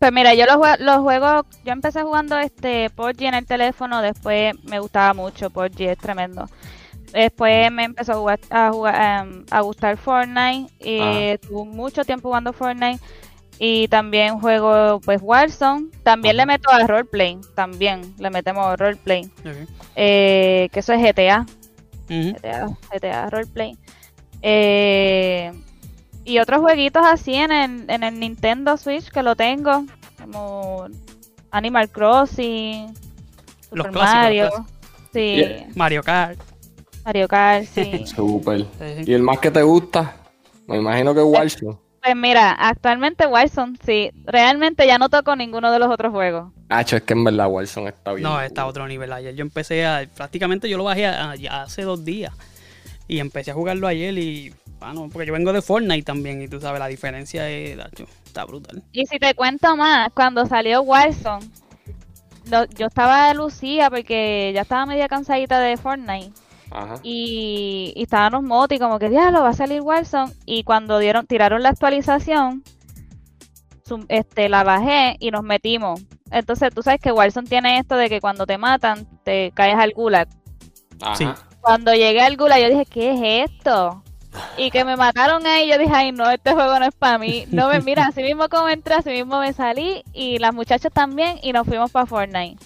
Pues 0.00 0.12
mira, 0.12 0.34
yo 0.34 0.44
los, 0.44 0.58
los 0.80 0.96
juegos, 0.98 1.44
yo 1.64 1.72
empecé 1.72 2.02
jugando 2.02 2.36
este 2.36 2.90
PUBG 2.90 3.22
en 3.22 3.34
el 3.34 3.46
teléfono, 3.46 4.02
después 4.02 4.54
me 4.64 4.80
gustaba 4.80 5.14
mucho, 5.14 5.50
PUBG 5.50 5.82
es 5.82 5.98
tremendo. 5.98 6.46
Después 7.12 7.70
me 7.70 7.84
empezó 7.84 8.12
a, 8.12 8.16
jugar, 8.16 8.40
a, 8.50 8.70
jugar, 8.72 9.26
em, 9.26 9.44
a 9.52 9.60
gustar 9.60 9.96
Fortnite, 9.96 10.66
y 10.80 11.00
Ajá. 11.00 11.38
tuve 11.38 11.64
mucho 11.64 12.04
tiempo 12.04 12.28
jugando 12.28 12.52
Fortnite 12.52 12.98
y 13.60 13.86
también 13.86 14.40
juego 14.40 15.00
pues 15.04 15.20
Warzone, 15.22 15.90
también 16.02 16.36
le 16.36 16.46
meto 16.46 16.70
a 16.70 16.84
roleplay, 16.88 17.38
también 17.54 18.14
le 18.18 18.30
metemos 18.30 18.76
roleplay, 18.76 19.30
eh, 19.94 20.68
que 20.72 20.80
eso 20.80 20.92
es 20.92 21.00
GTA. 21.00 21.46
GTA, 22.08 22.66
GTA 22.92 23.30
roleplay. 23.30 23.76
Eh, 24.42 25.52
y 26.28 26.38
otros 26.38 26.60
jueguitos 26.60 27.02
así 27.04 27.34
en 27.34 27.50
el, 27.52 27.90
en 27.90 28.02
el 28.02 28.18
Nintendo 28.20 28.76
Switch 28.76 29.08
que 29.10 29.22
lo 29.22 29.34
tengo, 29.36 29.84
como 30.20 30.86
Animal 31.50 31.88
Crossing, 31.90 32.86
Los 33.72 33.86
Super 33.86 33.90
clásicos, 33.92 33.94
los 33.94 34.14
Mario, 34.14 34.48
clásicos. 34.50 34.72
sí, 35.12 35.34
Yeah. 35.36 35.66
Mario 35.74 36.02
Kart. 36.02 36.38
Mario 37.04 37.28
Kart, 37.28 37.64
sí. 37.66 38.04
Sí, 38.06 38.14
sí. 38.14 39.02
¿Y 39.06 39.14
el 39.14 39.22
más 39.22 39.38
que 39.38 39.50
te 39.50 39.62
gusta? 39.62 40.16
Me 40.66 40.76
imagino 40.76 41.14
que 41.14 41.22
Warzone. 41.22 41.76
Pues 42.02 42.14
mira, 42.14 42.52
actualmente 42.52 43.26
Warzone, 43.26 43.76
sí, 43.84 44.10
realmente 44.24 44.86
ya 44.86 44.98
no 44.98 45.08
toco 45.08 45.34
ninguno 45.34 45.72
de 45.72 45.78
los 45.78 45.90
otros 45.90 46.12
juegos. 46.12 46.52
Hacho, 46.68 46.96
es 46.96 47.02
que 47.02 47.14
en 47.14 47.24
verdad 47.24 47.48
Warzone 47.48 47.88
está 47.88 48.12
bien. 48.12 48.22
No, 48.22 48.40
está 48.40 48.62
a 48.62 48.66
otro 48.66 48.86
nivel. 48.86 49.12
Ayer 49.12 49.34
yo 49.34 49.42
empecé 49.42 49.84
a. 49.86 50.06
Prácticamente 50.14 50.68
yo 50.68 50.76
lo 50.76 50.84
bajé 50.84 51.06
a- 51.06 51.30
a- 51.30 51.36
ya 51.36 51.62
hace 51.62 51.82
dos 51.82 52.04
días. 52.04 52.32
Y 53.08 53.18
empecé 53.20 53.50
a 53.50 53.54
jugarlo 53.54 53.86
ayer 53.86 54.16
y, 54.18 54.54
bueno, 54.80 55.08
porque 55.12 55.26
yo 55.26 55.32
vengo 55.32 55.52
de 55.52 55.62
Fortnite 55.62 56.02
también 56.04 56.40
y 56.42 56.48
tú 56.48 56.60
sabes, 56.60 56.78
la 56.78 56.86
diferencia 56.86 57.48
es, 57.48 57.76
dacho, 57.76 58.04
está 58.24 58.44
brutal. 58.44 58.82
Y 58.92 59.06
si 59.06 59.18
te 59.18 59.34
cuento 59.34 59.76
más, 59.76 60.10
cuando 60.14 60.46
salió 60.46 60.82
Warzone, 60.82 61.46
lo- 62.50 62.66
yo 62.66 62.86
estaba 62.86 63.28
de 63.28 63.34
Lucía 63.34 63.90
porque 63.90 64.52
ya 64.54 64.62
estaba 64.62 64.86
media 64.86 65.08
cansadita 65.08 65.60
de 65.60 65.76
Fortnite. 65.76 66.32
Ajá. 66.70 66.96
Y, 67.02 67.92
y 67.96 68.02
estábamos 68.02 68.42
moti 68.42 68.78
como 68.78 68.98
que 68.98 69.08
diablo 69.08 69.42
va 69.42 69.48
a 69.50 69.54
salir 69.54 69.80
Warzone 69.80 70.32
y 70.44 70.64
cuando 70.64 70.98
dieron 70.98 71.26
tiraron 71.26 71.62
la 71.62 71.70
actualización 71.70 72.62
este 74.08 74.50
la 74.50 74.64
bajé 74.64 75.16
y 75.18 75.30
nos 75.30 75.42
metimos 75.42 76.02
entonces 76.30 76.74
tú 76.74 76.82
sabes 76.82 77.00
que 77.00 77.10
Warzone 77.10 77.48
tiene 77.48 77.78
esto 77.78 77.96
de 77.96 78.10
que 78.10 78.20
cuando 78.20 78.44
te 78.44 78.58
matan 78.58 79.06
te 79.24 79.50
caes 79.54 79.76
al 79.76 79.92
gulag 79.94 80.28
Ajá. 81.00 81.14
Sí. 81.16 81.26
cuando 81.62 81.94
llegué 81.94 82.20
al 82.20 82.36
gulag 82.36 82.60
yo 82.60 82.68
dije 82.68 82.84
¿qué 82.84 83.12
es 83.44 83.50
esto? 83.50 84.02
Y 84.56 84.70
que 84.70 84.84
me 84.84 84.96
mataron 84.96 85.46
ahí 85.46 85.70
yo 85.70 85.78
dije 85.78 85.92
ay 85.94 86.12
no 86.12 86.30
este 86.30 86.52
juego 86.52 86.78
no 86.78 86.86
es 86.86 86.94
para 86.94 87.18
mí 87.18 87.46
no 87.50 87.68
me 87.68 87.80
mira 87.80 88.06
así 88.06 88.22
mismo 88.22 88.48
como 88.48 88.68
entré 88.68 88.94
así 88.94 89.10
mismo 89.10 89.38
me 89.40 89.52
salí 89.52 90.02
y 90.12 90.38
las 90.38 90.54
muchachas 90.54 90.92
también 90.92 91.38
y 91.42 91.52
nos 91.52 91.66
fuimos 91.66 91.90
para 91.90 92.06
Fortnite. 92.06 92.56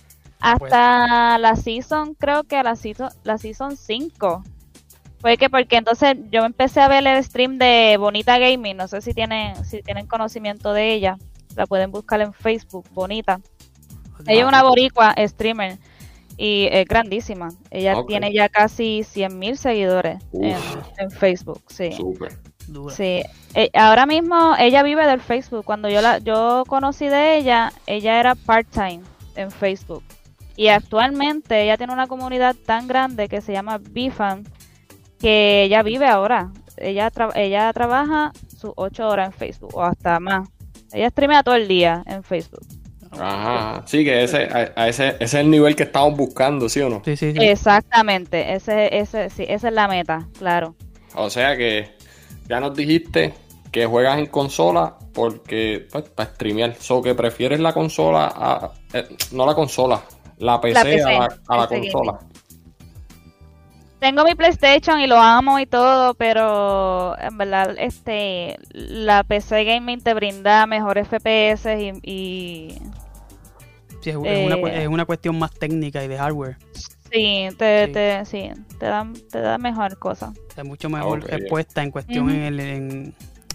Hasta 0.40 1.38
la 1.38 1.54
season, 1.54 2.14
creo 2.14 2.42
que 2.42 2.60
la 2.62 2.74
season, 2.74 3.10
la 3.22 3.38
season 3.38 3.76
5. 3.76 4.42
Fue 5.20 5.36
que 5.36 5.48
porque 5.48 5.76
entonces 5.76 6.16
yo 6.30 6.44
empecé 6.44 6.80
a 6.80 6.88
ver 6.88 7.06
el 7.06 7.22
stream 7.22 7.58
de 7.58 7.96
Bonita 7.96 8.38
Gaming, 8.38 8.76
no 8.76 8.88
sé 8.88 9.00
si 9.00 9.14
tienen, 9.14 9.64
si 9.64 9.82
tienen 9.82 10.08
conocimiento 10.08 10.72
de 10.72 10.94
ella, 10.94 11.16
la 11.54 11.66
pueden 11.66 11.92
buscar 11.92 12.20
en 12.20 12.32
Facebook, 12.32 12.88
Bonita. 12.90 13.40
Ella 14.26 14.42
es 14.42 14.48
una 14.48 14.64
boricua 14.64 15.14
streamer 15.26 15.78
y 16.44 16.68
es 16.72 16.86
grandísima. 16.86 17.50
Ella 17.70 18.02
tiene 18.08 18.32
ya 18.32 18.48
casi 18.48 19.02
100.000 19.04 19.54
seguidores 19.54 20.18
en, 20.98 21.10
Facebook, 21.12 21.62
sí. 21.68 21.92
Súper. 21.92 22.32
Dura. 22.66 22.92
Sí, 22.94 23.22
Eh, 23.54 23.70
ahora 23.74 24.06
mismo 24.06 24.54
ella 24.58 24.82
vive 24.82 25.06
del 25.06 25.20
Facebook. 25.20 25.64
Cuando 25.64 25.88
yo 25.88 26.00
la 26.00 26.18
yo 26.18 26.64
conocí 26.66 27.06
de 27.06 27.36
ella, 27.36 27.72
ella 27.86 28.18
era 28.18 28.34
part-time 28.34 29.02
en 29.36 29.50
Facebook. 29.52 30.02
Y 30.56 30.66
actualmente 30.68 31.62
ella 31.62 31.76
tiene 31.76 31.92
una 31.92 32.08
comunidad 32.08 32.56
tan 32.66 32.88
grande 32.88 33.28
que 33.28 33.40
se 33.40 33.52
llama 33.52 33.78
Bifan, 33.78 34.42
que 35.20 35.62
ella 35.62 35.82
vive 35.84 36.06
ahora. 36.08 36.50
Ella, 36.76 37.10
tra- 37.12 37.32
ella 37.36 37.72
trabaja 37.72 38.32
sus 38.48 38.72
ocho 38.76 39.06
horas 39.08 39.28
en 39.28 39.32
Facebook 39.32 39.76
o 39.76 39.82
hasta 39.82 40.18
más. 40.18 40.48
Ella 40.92 41.08
streamea 41.10 41.42
todo 41.44 41.54
el 41.54 41.68
día 41.68 42.02
en 42.06 42.22
Facebook. 42.24 42.66
Ajá. 43.18 43.82
Sí, 43.86 44.04
que 44.04 44.24
ese, 44.24 44.44
a, 44.44 44.72
a 44.74 44.88
ese, 44.88 45.08
ese 45.08 45.24
es 45.24 45.34
el 45.34 45.50
nivel 45.50 45.76
que 45.76 45.82
estamos 45.84 46.16
buscando, 46.16 46.68
¿sí 46.68 46.80
o 46.80 46.88
no? 46.88 47.02
Sí, 47.04 47.16
sí, 47.16 47.32
sí. 47.32 47.38
Exactamente, 47.40 48.54
ese, 48.54 48.96
ese, 48.98 49.30
sí, 49.30 49.44
esa 49.48 49.68
es 49.68 49.74
la 49.74 49.88
meta, 49.88 50.28
claro. 50.38 50.74
O 51.14 51.28
sea 51.28 51.56
que 51.56 51.94
ya 52.48 52.58
nos 52.60 52.74
dijiste 52.74 53.34
que 53.70 53.86
juegas 53.86 54.18
en 54.18 54.26
consola 54.26 54.96
porque 55.14 55.86
pues, 55.90 56.04
para 56.10 56.30
streamear. 56.30 56.74
So 56.76 57.02
que 57.02 57.14
prefieres 57.14 57.60
la 57.60 57.72
consola 57.72 58.32
a. 58.34 58.72
eh, 58.92 59.08
no 59.32 59.46
la 59.46 59.54
consola, 59.54 60.02
la 60.38 60.60
PC, 60.60 60.82
PC, 60.82 61.02
a 61.02 61.18
la, 61.18 61.38
a 61.48 61.56
la 61.56 61.68
PC 61.68 61.90
consola. 61.90 62.18
Tengo 63.98 64.24
mi 64.24 64.34
PlayStation 64.34 64.98
y 65.00 65.06
lo 65.06 65.16
amo 65.16 65.60
y 65.60 65.66
todo, 65.66 66.14
pero 66.14 67.16
en 67.20 67.38
verdad 67.38 67.76
este 67.78 68.58
la 68.72 69.22
PC 69.22 69.64
gaming 69.64 70.00
te 70.02 70.12
brinda 70.12 70.66
mejores 70.66 71.06
FPS 71.06 71.66
y, 71.80 71.92
y 72.02 72.78
Sí, 74.02 74.10
es, 74.10 74.16
es 74.16 74.46
una, 74.46 74.56
cu- 74.60 74.66
eh, 74.66 74.82
es 74.82 74.88
una 74.88 75.04
cuestión 75.06 75.38
más 75.38 75.50
técnica 75.52 76.02
y 76.04 76.08
de 76.08 76.18
hardware. 76.18 76.56
sí, 77.10 77.48
te, 77.58 77.86
Sí. 77.86 77.92
te 77.92 78.24
sí, 78.26 78.50
te 78.78 78.86
da 78.86 79.06
te 79.30 79.40
da 79.40 79.58
mejor 79.58 79.98
cosa. 79.98 80.32
Es 80.56 80.64
mucho 80.64 80.88
mejor 80.90 81.20
Ok. 81.20 81.26
respuesta 81.28 81.82
en 81.82 81.90
cuestión 81.90 82.28
en, 82.30 82.42
el- 82.42 82.60
en 82.60 83.14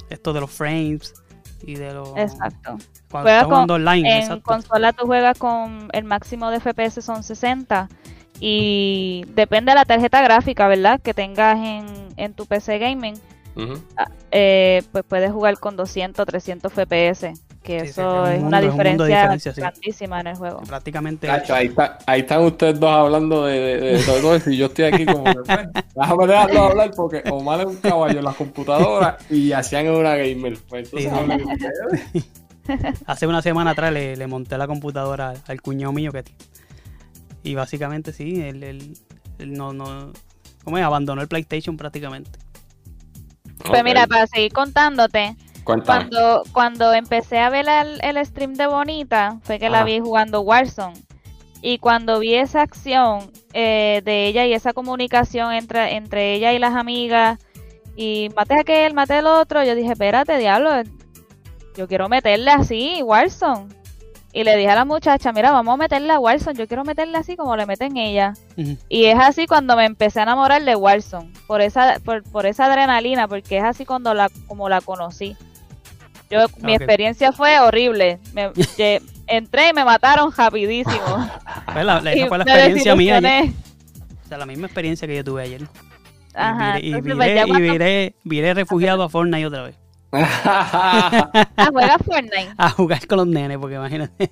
esto 0.10 0.32
de 0.34 0.40
los 0.42 0.52
frames 0.52 1.14
y 1.64 1.76
de 1.76 1.94
los... 1.94 2.10
Exacto. 2.18 2.78
Cuando 3.10 3.24
Juega 3.24 3.32
estás 3.38 3.46
jugando 3.46 3.74
con- 3.74 3.82
online, 3.82 4.12
En 4.12 4.18
exacto. 4.24 4.44
consola 4.44 4.94
tú 4.94 5.06
juegas 5.06 5.38
con 5.38 5.90
el 5.92 6.04
máximo 6.06 6.50
de 6.52 6.60
FPS 6.60 7.02
son 7.02 7.24
60 7.24 7.90
y 8.40 9.26
depende 9.34 9.72
de 9.72 9.76
la 9.76 9.86
tarjeta 9.86 10.22
gráfica, 10.22 10.68
¿verdad? 10.68 11.02
Que 11.02 11.14
tengas 11.14 11.58
en, 11.58 11.86
en 12.18 12.34
tu 12.34 12.46
PC 12.46 12.78
gaming, 12.78 13.16
Ujú. 13.56 13.82
eh, 14.32 14.84
pues 14.92 15.04
puedes 15.08 15.32
jugar 15.32 15.58
con 15.60 15.76
200, 15.76 16.26
300 16.26 16.72
FPS, 16.72 17.34
que 17.68 17.80
Sí, 17.82 17.86
sí, 17.86 17.92
eso 17.92 18.26
es 18.28 18.30
un 18.30 18.34
es 18.36 18.40
una 18.42 18.44
mundo- 18.44 18.58
es 18.58 18.64
un 18.64 18.70
mundo 18.88 19.04
diferencia, 19.06 19.18
diferencia, 19.22 19.54
sí. 19.54 19.62
grandísima 19.62 20.20
en 20.22 20.28
el 20.28 20.36
juego. 20.36 20.60
Prácticamente... 20.62 21.28
Cacho, 21.28 21.54
ahí, 21.54 21.68
está- 21.68 21.98
ahí 22.06 22.22
están 22.22 22.42
ustedes 22.44 22.80
dos 22.80 22.90
hablando 22.90 23.46
de, 23.46 23.60
de- 23.60 23.80
de 23.98 24.04
todo 24.04 24.36
eso 24.36 24.50
y 24.50 24.58
yo 24.58 24.66
estoy 24.68 24.86
aquí 24.86 25.06
como 25.06 25.24
que, 25.26 25.34
pues, 25.34 25.68
déjame 25.96 26.28
dejarlo 26.28 26.62
hablar 26.64 26.92
porque 26.96 27.24
Omar 27.30 27.60
es 27.62 27.66
un 27.68 27.76
caballo 27.78 28.20
en 28.20 28.26
las 28.26 28.36
computadoras 28.36 29.16
y 29.32 29.52
hacían 29.52 29.88
una 29.90 30.16
gamer. 30.16 30.58
Pues 30.68 30.92
entonces 30.94 31.12
Sí, 32.14 32.20
sí. 32.22 32.30
Hace 33.06 33.28
una 33.28 33.42
semana 33.42 33.72
atrás 33.72 33.94
le, 33.94 34.16
le 34.18 34.28
monté 34.28 34.58
la 34.58 34.68
computadora 34.68 35.34
al, 35.48 35.62
cuñado 35.62 35.94
mío 35.94 36.12
que 36.12 36.24
y 37.44 37.56
básicamente 37.56 38.12
sí, 38.12 38.42
él, 38.42 38.64
él- 38.64 38.94
él 39.40 39.54
no, 39.54 39.72
no, 39.74 40.12
¿cómo 40.64 40.78
es? 40.78 40.84
Abandonó 40.84 41.22
el 41.22 41.28
PlayStation 41.28 41.78
prácticamente. 41.78 42.40
Pues 43.66 43.84
mira, 43.84 44.06
para 44.08 44.28
seguir 44.28 44.52
contándote, 44.54 45.36
cuéntame. 45.68 46.10
cuando, 46.10 46.44
cuando 46.54 46.94
empecé 46.94 47.40
a 47.40 47.50
ver 47.50 47.68
el, 47.68 48.00
el 48.02 48.26
stream 48.26 48.54
de 48.56 48.68
Bonita, 48.68 49.40
fue 49.44 49.60
que 49.60 49.70
la 49.70 49.84
vi 49.84 50.00
jugando 50.00 50.42
Warzone. 50.42 50.96
Y 51.62 51.80
cuando 51.80 52.20
vi 52.20 52.36
esa 52.36 52.62
acción 52.62 53.32
eh, 53.54 54.02
de 54.06 54.28
ella 54.28 54.46
y 54.46 54.54
esa 54.54 54.74
comunicación 54.74 55.54
entre, 55.54 55.96
entre 55.96 56.34
ella 56.34 56.54
y 56.54 56.60
las 56.60 56.76
amigas, 56.76 57.40
y 57.96 58.30
maté 58.36 58.56
a 58.56 58.62
aquel, 58.62 58.94
maté 58.94 59.16
al 59.16 59.28
otro, 59.28 59.64
yo 59.64 59.76
dije, 59.76 59.92
espérate, 59.94 60.38
diablo, 60.38 60.70
yo 61.76 61.88
quiero 61.88 62.10
meterle 62.10 62.52
así, 62.52 63.02
Warzone. 63.04 63.76
Y 64.34 64.44
le 64.44 64.56
dije 64.56 64.70
a 64.70 64.76
la 64.76 64.86
muchacha, 64.86 65.32
mira, 65.34 65.52
vamos 65.52 65.74
a 65.74 65.78
meterle 65.78 66.14
a 66.14 66.20
Warzone, 66.20 66.60
yo 66.60 66.68
quiero 66.68 66.84
meterle 66.84 67.18
así 67.18 67.36
como 67.36 67.56
le 67.56 67.66
meten 67.66 67.98
ella. 67.98 68.34
Y 68.88 69.06
es 69.06 69.18
así 69.18 69.48
cuando 69.48 69.76
me 69.76 69.86
empecé 69.86 70.20
a 70.20 70.24
enamorar 70.24 70.64
de 70.64 70.76
Warzone, 70.76 71.34
por 71.48 71.62
esa, 71.62 72.00
por, 72.06 72.22
por 72.24 72.46
esa 72.46 72.66
adrenalina, 72.66 73.28
porque 73.28 73.58
es 73.58 73.64
así 73.64 73.84
cuando 73.84 74.14
la, 74.14 74.30
como 74.48 74.70
la 74.70 74.80
conocí. 74.82 75.36
Yo, 76.30 76.46
mi 76.62 76.74
experiencia 76.76 77.32
fue 77.32 77.60
horrible. 77.60 78.20
Me, 78.34 78.52
entré 79.28 79.70
y 79.70 79.74
me 79.74 79.86
mataron 79.86 80.32
rapidísimo. 80.36 81.30
Pues 81.74 81.86
la, 81.86 82.02
la- 82.02 82.16
Y 82.16 82.20
esa 82.20 82.28
fue 82.28 82.38
la 82.40 82.44
experiencia 82.44 82.96
mía 82.96 83.18
ayer. 83.18 83.50
O 84.26 84.28
sea, 84.28 84.38
la 84.38 84.46
misma 84.46 84.68
experiencia 84.68 85.08
que 85.08 85.16
yo 85.16 85.24
tuve 85.24 85.44
ayer. 85.44 85.62
Y 85.62 85.68
Ajá, 86.40 86.80
y 86.80 86.92
viré- 86.94 87.16
pues, 87.16 87.48
y 87.48 87.52
viré- 87.62 88.16
viré 88.24 88.54
refugiado 88.54 89.04
a 89.04 89.10
Fortnite 89.10 89.46
otra 89.46 89.64
vez. 89.64 89.76
Ah, 90.12 91.70
juega 91.72 91.98
Fortnite. 91.98 92.50
A 92.58 92.70
jugar 92.70 93.06
con 93.08 93.18
los 93.18 93.28
nenes, 93.28 93.58
porque 93.58 93.76
imagínate. 93.76 94.32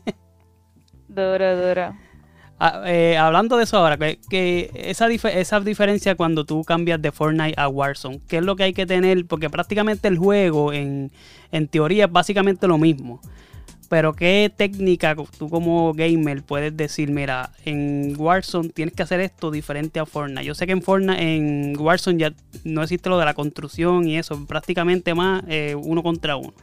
Duro, 1.08 1.58
duro. 1.68 1.94
Ah, 2.58 2.84
eh, 2.86 3.18
hablando 3.18 3.58
de 3.58 3.66
eso 3.66 3.78
ahora, 3.78 3.98
que, 3.98 4.72
esa, 4.76 5.10
esa 5.10 5.60
diferencia 5.60 6.16
cuando 6.16 6.46
tú 6.46 6.64
cambias 6.64 7.02
de 7.02 7.12
Fortnite 7.12 7.54
a 7.58 7.68
Warzone, 7.68 8.22
¿qué 8.30 8.38
es 8.38 8.44
lo 8.44 8.56
que 8.56 8.64
hay 8.64 8.74
que 8.74 8.86
tener? 8.86 9.26
Porque 9.26 9.50
prácticamente 9.50 10.08
el 10.08 10.18
juego, 10.18 10.72
en, 10.72 11.12
en 11.52 11.68
teoría, 11.68 12.06
es 12.06 12.12
básicamente 12.12 12.68
lo 12.68 12.78
mismo. 12.78 13.20
Pero 13.90 14.14
¿qué 14.14 14.52
técnica 14.56 15.16
tú 15.38 15.50
como 15.50 15.94
gamer 15.94 16.44
puedes 16.44 16.76
decir, 16.76 17.12
mira, 17.12 17.52
en 17.66 18.16
Warzone 18.18 18.70
tienes 18.70 18.96
que 18.96 19.04
hacer 19.04 19.20
esto 19.20 19.52
diferente 19.52 20.00
a 20.00 20.06
Fortnite? 20.06 20.46
Yo 20.46 20.56
sé 20.56 20.66
que 20.66 20.72
en 20.72 20.82
Fortnite, 20.82 21.22
en 21.22 21.76
Warzone 21.78 22.18
ya 22.18 22.34
no 22.64 22.84
existe 22.84 23.10
lo 23.10 23.20
de 23.20 23.26
la 23.26 23.34
construcción 23.34 24.08
y 24.08 24.18
eso, 24.18 24.44
prácticamente 24.48 25.14
más 25.14 25.44
eh, 25.48 25.76
uno 25.76 26.02
contra 26.02 26.38
uno. 26.38 26.54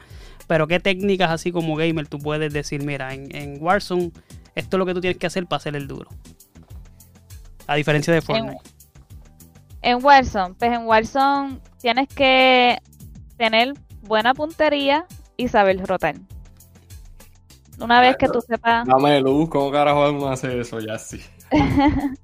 Pero 0.48 0.66
¿qué 0.66 0.80
técnicas 0.80 1.30
así 1.30 1.52
como 1.52 1.76
gamer 1.76 2.08
tú 2.08 2.18
puedes 2.18 2.52
decir, 2.52 2.82
mira, 2.82 3.14
en, 3.14 3.34
en 3.36 3.62
Warzone 3.62 4.10
esto 4.54 4.76
es 4.76 4.78
lo 4.78 4.86
que 4.86 4.94
tú 4.94 5.00
tienes 5.00 5.18
que 5.18 5.26
hacer 5.26 5.46
para 5.46 5.58
hacer 5.58 5.76
el 5.76 5.86
duro? 5.86 6.10
A 7.66 7.76
diferencia 7.76 8.12
de 8.12 8.20
Fortnite. 8.20 8.58
En 9.82 10.04
Warzone, 10.04 10.54
pues 10.54 10.72
en 10.72 10.86
Warzone 10.86 11.58
tienes 11.80 12.08
que 12.08 12.78
tener 13.36 13.74
buena 14.02 14.34
puntería 14.34 15.06
y 15.36 15.48
saber 15.48 15.84
rotar. 15.86 16.16
Una 17.80 18.00
vez 18.00 18.16
que 18.16 18.28
tú 18.28 18.40
sepas... 18.40 18.86
Dame 18.86 19.20
luz, 19.20 19.48
¿cómo 19.48 19.72
carajo 19.72 20.10
uno 20.10 20.28
hace 20.28 20.60
eso 20.60 20.78
ya 20.78 20.98
sí? 20.98 21.20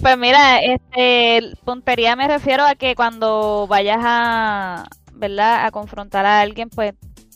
Pues 0.00 0.18
mira, 0.18 0.58
este, 0.58 1.56
puntería 1.64 2.16
me 2.16 2.26
refiero 2.26 2.64
a 2.66 2.74
que 2.74 2.94
cuando 2.94 3.66
vayas 3.68 4.00
a, 4.02 4.86
¿verdad? 5.12 5.64
A 5.64 5.70
confrontar 5.70 6.26
a 6.26 6.40
alguien, 6.40 6.68
pues 6.68 6.94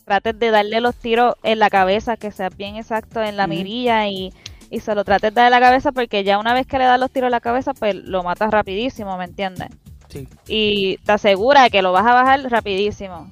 trates 0.08 0.38
de 0.38 0.50
darle 0.50 0.80
los 0.80 0.96
tiros 0.96 1.36
en 1.44 1.60
la 1.60 1.70
cabeza, 1.70 2.16
que 2.16 2.32
sea 2.32 2.48
bien 2.48 2.76
exacto 2.76 3.22
en 3.22 3.36
la 3.36 3.46
mirilla 3.46 4.08
y, 4.08 4.32
y 4.70 4.80
se 4.80 4.94
lo 4.94 5.04
trates 5.04 5.34
de 5.34 5.40
dar 5.40 5.46
en 5.46 5.60
la 5.60 5.60
cabeza 5.60 5.92
porque 5.92 6.24
ya 6.24 6.38
una 6.38 6.54
vez 6.54 6.66
que 6.66 6.78
le 6.78 6.84
das 6.84 6.98
los 6.98 7.10
tiros 7.10 7.28
en 7.28 7.32
la 7.32 7.40
cabeza, 7.40 7.74
pues 7.74 7.94
lo 7.94 8.22
matas 8.22 8.50
rapidísimo, 8.50 9.16
¿me 9.16 9.24
entiendes? 9.24 9.68
Sí. 10.08 10.26
Y 10.48 10.96
te 10.98 11.12
asegura 11.12 11.70
que 11.70 11.82
lo 11.82 11.92
vas 11.92 12.06
a 12.06 12.14
bajar 12.14 12.40
rapidísimo. 12.50 13.30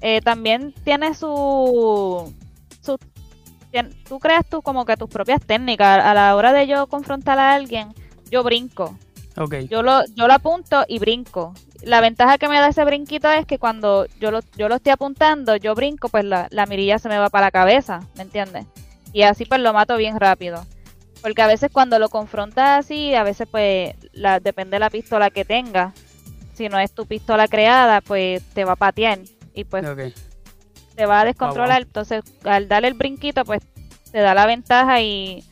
Eh, 0.00 0.20
también 0.20 0.74
tiene 0.84 1.14
su, 1.14 2.32
su 2.82 2.98
tú 4.08 4.18
creas 4.18 4.46
tú 4.46 4.62
como 4.62 4.84
que 4.84 4.96
tus 4.96 5.08
propias 5.08 5.40
técnicas. 5.44 6.04
A 6.04 6.14
la 6.14 6.34
hora 6.36 6.52
de 6.52 6.66
yo 6.66 6.86
confrontar 6.86 7.38
a 7.38 7.54
alguien, 7.54 7.94
yo 8.30 8.42
brinco. 8.42 8.96
Ok. 9.38 9.54
Yo 9.70 9.82
lo, 9.82 10.04
yo 10.14 10.26
lo 10.26 10.34
apunto 10.34 10.84
y 10.88 10.98
brinco. 10.98 11.54
La 11.82 12.00
ventaja 12.00 12.38
que 12.38 12.48
me 12.48 12.58
da 12.58 12.68
ese 12.68 12.84
brinquito 12.84 13.30
es 13.30 13.46
que 13.46 13.58
cuando 13.58 14.06
yo 14.20 14.30
lo, 14.30 14.40
yo 14.56 14.68
lo 14.68 14.76
estoy 14.76 14.92
apuntando, 14.92 15.56
yo 15.56 15.74
brinco, 15.74 16.08
pues 16.08 16.24
la, 16.24 16.48
la 16.50 16.66
mirilla 16.66 16.98
se 16.98 17.08
me 17.08 17.18
va 17.18 17.30
para 17.30 17.46
la 17.46 17.50
cabeza, 17.50 18.00
¿me 18.16 18.22
entiendes? 18.22 18.66
Y 19.12 19.22
así 19.22 19.44
pues 19.44 19.60
lo 19.60 19.72
mato 19.72 19.96
bien 19.96 20.18
rápido. 20.18 20.64
Porque 21.22 21.42
a 21.42 21.46
veces 21.46 21.70
cuando 21.72 21.98
lo 21.98 22.08
confrontas 22.08 22.84
así, 22.84 23.14
a 23.14 23.22
veces 23.22 23.48
pues 23.50 23.94
la, 24.12 24.40
depende 24.40 24.76
de 24.76 24.80
la 24.80 24.90
pistola 24.90 25.30
que 25.30 25.44
tengas. 25.44 25.94
Si 26.54 26.68
no 26.68 26.78
es 26.78 26.92
tu 26.92 27.06
pistola 27.06 27.46
creada, 27.48 28.00
pues 28.00 28.42
te 28.54 28.64
va 28.64 28.72
a 28.72 28.76
patear 28.76 29.20
y 29.54 29.64
pues 29.64 29.86
Ok. 29.86 30.00
te 30.94 31.06
va 31.06 31.20
a 31.20 31.24
descontrolar. 31.24 31.82
wow. 31.82 31.86
Entonces, 31.86 32.22
al 32.44 32.68
darle 32.68 32.88
el 32.88 32.94
brinquito, 32.94 33.44
pues 33.44 33.62
te 34.10 34.18
da 34.18 34.34
la 34.34 34.46
ventaja 34.46 35.00
y 35.00 35.44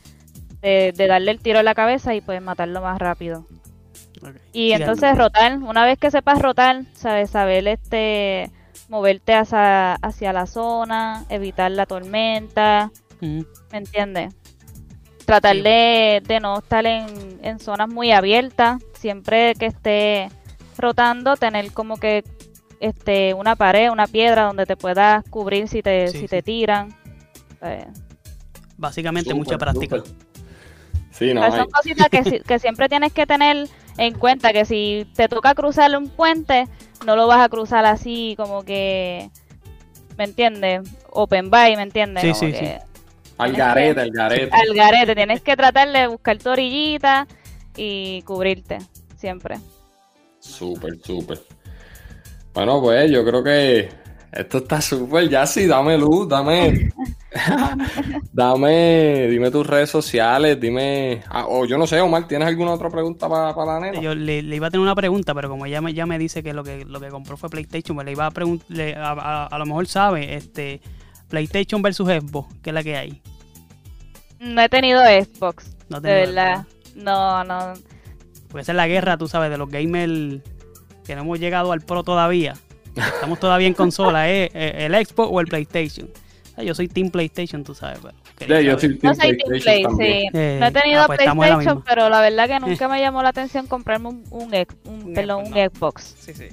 de, 0.61 0.93
de 0.95 1.07
darle 1.07 1.31
el 1.31 1.39
tiro 1.39 1.59
en 1.59 1.65
la 1.65 1.75
cabeza 1.75 2.13
y 2.15 2.21
puedes 2.21 2.41
matarlo 2.41 2.81
más 2.81 2.99
rápido. 2.99 3.45
Y 4.53 4.67
Sí, 4.67 4.73
entonces 4.73 5.17
rotar, 5.17 5.57
una 5.59 5.85
vez 5.85 5.97
que 5.99 6.11
sepas 6.11 6.41
rotar, 6.41 6.83
sabes 6.93 7.29
saber 7.29 7.67
este 7.67 8.51
moverte 8.89 9.33
hacia, 9.33 9.93
hacia 9.95 10.33
la 10.33 10.45
zona, 10.45 11.25
evitar 11.29 11.71
la 11.71 11.85
tormenta. 11.85 12.91
¿me 13.19 13.45
entiendes? 13.71 14.35
Tratar 15.25 15.55
Sí. 15.57 15.61
de, 15.63 16.21
de 16.25 16.39
no 16.39 16.59
estar 16.59 16.85
en, 16.85 17.39
en 17.43 17.59
zonas 17.59 17.89
muy 17.89 18.11
abiertas, 18.11 18.81
siempre 18.93 19.55
que 19.55 19.65
esté 19.65 20.29
rotando, 20.77 21.35
tener 21.35 21.71
como 21.73 21.97
que 21.97 22.23
este 22.79 23.33
una 23.33 23.55
pared, 23.55 23.89
una 23.89 24.05
piedra 24.07 24.43
donde 24.43 24.65
te 24.67 24.77
puedas 24.77 25.23
cubrir 25.29 25.67
si 25.67 25.81
te, 25.81 26.07
Sí, 26.09 26.13
si 26.13 26.19
sí. 26.21 26.27
te 26.27 26.41
tiran. 26.43 26.95
Eh, 27.63 27.87
Básicamente 28.77 29.33
mucha 29.33 29.57
práctica. 29.57 29.97
súper. 29.97 30.11
Sí, 31.11 31.33
no, 31.33 31.41
hay- 31.43 31.51
son 31.51 31.67
cositas 31.71 32.07
que, 32.09 32.23
si- 32.23 32.39
que 32.41 32.59
siempre 32.59 32.87
tienes 32.87 33.11
que 33.11 33.25
tener 33.25 33.67
en 33.97 34.13
cuenta 34.13 34.53
que 34.53 34.65
si 34.65 35.07
te 35.15 35.27
toca 35.27 35.55
cruzar 35.55 35.95
un 35.97 36.09
puente, 36.09 36.67
no 37.05 37.15
lo 37.15 37.27
vas 37.27 37.43
a 37.43 37.49
cruzar 37.49 37.85
así 37.85 38.35
como 38.37 38.63
que, 38.63 39.29
¿me 40.17 40.25
entiendes? 40.25 40.89
Open 41.09 41.49
by, 41.49 41.75
¿me 41.75 41.83
entiendes? 41.83 42.23
Sí, 42.23 42.31
Como 42.31 42.39
sí, 42.39 42.51
que 42.51 42.79
al 43.37 43.53
garete, 43.53 44.01
al 44.01 44.11
garete. 44.11 44.49
Al 44.51 44.73
garete, 44.73 45.15
tienes 45.15 45.41
que 45.41 45.55
tratar 45.55 45.91
de 45.91 46.07
buscar 46.07 46.37
tu 46.37 46.49
orillita 46.49 47.27
y 47.75 48.23
cubrirte, 48.23 48.79
siempre. 49.15 49.57
Súper, 50.39 50.97
súper. 51.03 51.39
Bueno, 52.53 52.81
pues 52.81 53.11
yo 53.11 53.23
creo 53.23 53.43
que 53.43 53.89
esto 54.31 54.57
está 54.59 54.81
súper. 54.81 55.29
Ya 55.29 55.45
sí, 55.45 55.65
dame 55.67 55.97
luz, 55.97 56.27
dame. 56.27 56.91
dame, 58.33 59.27
dime 59.27 59.51
tus 59.51 59.65
redes 59.65 59.89
sociales, 59.89 60.59
dime. 60.59 61.23
Ah, 61.29 61.45
o 61.47 61.65
yo 61.65 61.77
no 61.77 61.87
sé, 61.87 61.99
Omar, 62.01 62.27
¿tienes 62.27 62.47
alguna 62.47 62.71
otra 62.71 62.89
pregunta 62.89 63.27
para 63.29 63.53
la 63.65 63.79
nena? 63.79 63.99
Yo 64.01 64.15
le, 64.15 64.41
le 64.41 64.55
iba 64.55 64.67
a 64.67 64.71
tener 64.71 64.83
una 64.83 64.95
pregunta, 64.95 65.33
pero 65.33 65.49
como 65.49 65.65
ella 65.65 65.81
me, 65.81 65.93
ya 65.93 66.05
me 66.05 66.17
dice 66.19 66.43
que 66.43 66.53
lo 66.53 66.63
que 66.63 66.85
lo 66.85 66.99
que 66.99 67.09
compró 67.09 67.37
fue 67.37 67.49
PlayStation, 67.49 67.95
pues 67.95 68.05
le 68.05 68.11
iba 68.13 68.25
a 68.25 68.31
preguntar, 68.31 68.77
a, 68.97 69.11
a- 69.11 69.45
a 69.47 69.57
lo 69.59 69.65
mejor 69.65 69.87
sabe, 69.87 70.35
este 70.35 70.81
PlayStation 71.29 71.81
versus 71.81 72.07
Xbox, 72.07 72.53
que 72.61 72.69
es 72.69 72.73
la 72.73 72.83
que 72.83 72.95
hay. 72.97 73.21
No 74.39 74.61
he 74.61 74.69
tenido 74.69 75.01
Xbox, 75.01 75.75
No 75.89 75.99
de 75.99 76.09
verdad. 76.11 76.65
No, 76.95 77.43
no. 77.43 77.73
Porque 78.47 78.61
esa 78.61 78.71
es 78.71 78.75
la 78.75 78.87
guerra, 78.87 79.17
tú 79.17 79.27
sabes, 79.27 79.49
de 79.49 79.57
los 79.57 79.69
gamers 79.69 80.41
que 81.05 81.15
no 81.15 81.21
hemos 81.21 81.39
llegado 81.39 81.71
al 81.71 81.81
Pro 81.81 82.03
todavía. 82.03 82.53
Estamos 82.97 83.39
todavía 83.39 83.67
en 83.67 83.73
consola, 83.73 84.29
¿eh? 84.31 84.49
el 84.53 84.93
Xbox 85.05 85.29
o 85.31 85.39
el 85.39 85.47
PlayStation. 85.47 86.09
Ah, 86.55 86.63
Yo 86.63 86.73
soy 86.73 86.87
Team 86.87 87.11
PlayStation, 87.11 87.63
tú 87.63 87.75
sabes, 87.75 87.99
pero 88.39 88.55
Ya, 88.55 88.61
yo 88.61 88.79
soy 88.79 88.89
No 88.89 89.13
Team 89.13 89.15
soy 89.15 89.37
Team 89.37 89.47
PlayStation 89.47 89.61
Play, 89.61 89.83
también. 89.83 90.21
sí. 90.31 90.37
Eh, 90.39 90.57
No 90.59 90.65
he 90.67 90.71
tenido 90.71 91.01
ah, 91.03 91.07
pues 91.07 91.19
la 91.25 91.35
PlayStation, 91.35 91.83
pero 91.83 92.09
la 92.09 92.21
verdad 92.21 92.47
que 92.47 92.59
nunca 92.59 92.87
me 92.87 92.99
llamó 92.99 93.21
la 93.21 93.29
atención 93.29 93.67
comprarme 93.67 94.09
un, 94.09 94.23
un, 94.31 94.53
ex- 94.55 94.75
un- 94.85 95.03
Un 95.03 95.13
perdón, 95.13 95.45
Xbox, 95.45 95.55
un 95.55 95.63
no. 95.63 95.69
Xbox. 95.69 96.15
Sí, 96.19 96.33
sí. 96.33 96.47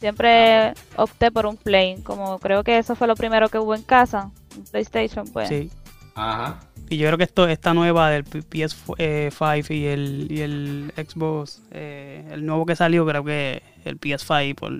Siempre 0.00 0.74
opté 0.96 1.30
por 1.32 1.46
un 1.46 1.56
Play, 1.56 1.96
como 2.02 2.38
creo 2.38 2.62
que 2.62 2.76
eso 2.78 2.94
fue 2.94 3.06
lo 3.08 3.16
primero 3.16 3.48
que 3.48 3.58
hubo 3.58 3.74
en 3.74 3.82
casa, 3.82 4.30
un 4.56 4.64
PlayStation, 4.64 5.26
pues. 5.32 5.48
Sí. 5.48 5.70
Ajá. 6.14 6.60
Y 6.90 6.96
yo 6.98 7.06
creo 7.06 7.18
que 7.18 7.24
esto, 7.24 7.48
esta 7.48 7.74
nueva 7.74 8.10
del 8.10 8.24
PS5 8.24 9.70
y 9.74 9.86
el, 9.86 10.26
y 10.30 10.40
el 10.40 10.92
Xbox, 10.96 11.62
eh, 11.70 12.24
el 12.32 12.44
nuevo 12.46 12.64
que 12.66 12.76
salió, 12.76 13.06
creo 13.06 13.24
que 13.24 13.62
el 13.84 13.98
PS5, 13.98 14.54
por, 14.54 14.72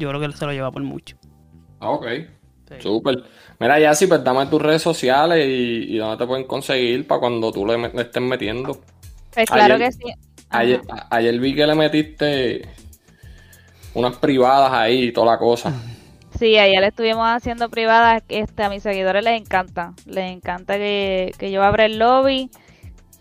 yo 0.00 0.08
creo 0.08 0.20
que 0.20 0.32
se 0.36 0.46
lo 0.46 0.52
lleva 0.52 0.70
por 0.72 0.82
mucho. 0.82 1.16
Ah, 1.78 1.90
Ok. 1.90 2.06
Sí. 2.68 2.76
Súper. 2.80 3.24
Mira, 3.58 3.80
ya 3.80 3.92
sí, 3.94 4.06
pues 4.06 4.22
dame 4.22 4.46
tus 4.46 4.62
redes 4.62 4.80
sociales 4.80 5.44
y, 5.44 5.92
y 5.94 5.98
dónde 5.98 6.16
te 6.18 6.26
pueden 6.26 6.46
conseguir 6.46 7.04
para 7.06 7.18
cuando 7.20 7.50
tú 7.50 7.66
le, 7.66 7.76
met- 7.76 7.92
le 7.94 8.02
estés 8.02 8.22
metiendo. 8.22 8.80
Pues 9.34 9.50
claro 9.50 9.74
Ayer- 9.74 9.78
que 9.88 9.92
sí. 9.92 10.12
Ayer, 10.50 10.80
ayer 11.10 11.38
vi 11.40 11.54
que 11.54 11.66
le 11.66 11.74
metiste 11.74 12.62
unas 13.94 14.16
privadas 14.18 14.72
ahí 14.72 15.04
y 15.06 15.12
toda 15.12 15.32
la 15.32 15.38
cosa. 15.38 15.72
Sí, 16.38 16.56
ayer 16.58 16.82
estuvimos 16.84 17.26
haciendo 17.28 17.68
privadas, 17.68 18.22
este, 18.28 18.62
a 18.62 18.70
mis 18.70 18.82
seguidores 18.84 19.22
les 19.24 19.40
encanta, 19.40 19.92
les 20.06 20.30
encanta 20.30 20.76
que, 20.76 21.32
que 21.38 21.50
yo 21.50 21.62
abra 21.64 21.84
el 21.86 21.98
lobby, 21.98 22.50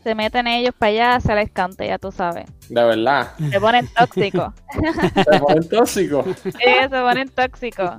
se 0.03 0.15
meten 0.15 0.47
ellos 0.47 0.73
para 0.77 0.91
allá, 0.91 1.19
se 1.19 1.35
les 1.35 1.51
canta, 1.51 1.85
ya 1.85 1.97
tú 1.97 2.11
sabes. 2.11 2.45
De 2.69 2.83
verdad. 2.83 3.33
Se 3.51 3.59
ponen 3.59 3.87
tóxicos, 3.97 4.53
Te 5.29 5.39
ponen 5.39 5.69
tóxico. 5.69 6.25
sí, 6.43 6.51
se 6.51 6.89
ponen 6.89 7.29
tóxicos. 7.29 7.91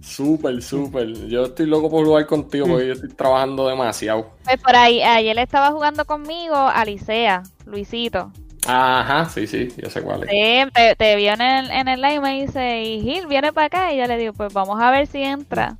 Súper, 0.00 0.60
súper. 0.62 1.12
Yo 1.28 1.44
estoy 1.44 1.66
loco 1.66 1.88
por 1.88 2.04
jugar 2.04 2.26
contigo 2.26 2.66
porque 2.66 2.88
yo 2.88 2.92
estoy 2.94 3.10
trabajando 3.10 3.68
demasiado. 3.68 4.32
Pues 4.44 4.60
por 4.60 4.74
ahí, 4.74 5.00
ayer 5.00 5.38
estaba 5.38 5.70
jugando 5.70 6.04
conmigo 6.04 6.56
Alicea, 6.56 7.44
Luisito. 7.66 8.32
Ajá, 8.66 9.28
sí, 9.28 9.46
sí, 9.46 9.68
yo 9.76 9.90
sé 9.90 10.02
cuál 10.02 10.24
es. 10.24 10.30
Sí, 10.30 10.70
te, 10.72 10.96
te 10.96 11.16
vio 11.16 11.32
en 11.32 11.40
el, 11.40 11.70
en 11.70 11.88
el 11.88 12.00
live 12.00 12.14
y 12.14 12.20
me 12.20 12.42
dice, 12.42 12.82
y 12.82 13.00
Gil, 13.00 13.26
viene 13.26 13.52
para 13.52 13.66
acá. 13.68 13.92
Y 13.92 13.98
yo 13.98 14.06
le 14.06 14.16
digo, 14.16 14.32
pues 14.32 14.52
vamos 14.52 14.80
a 14.80 14.90
ver 14.90 15.06
si 15.06 15.22
entra. 15.22 15.76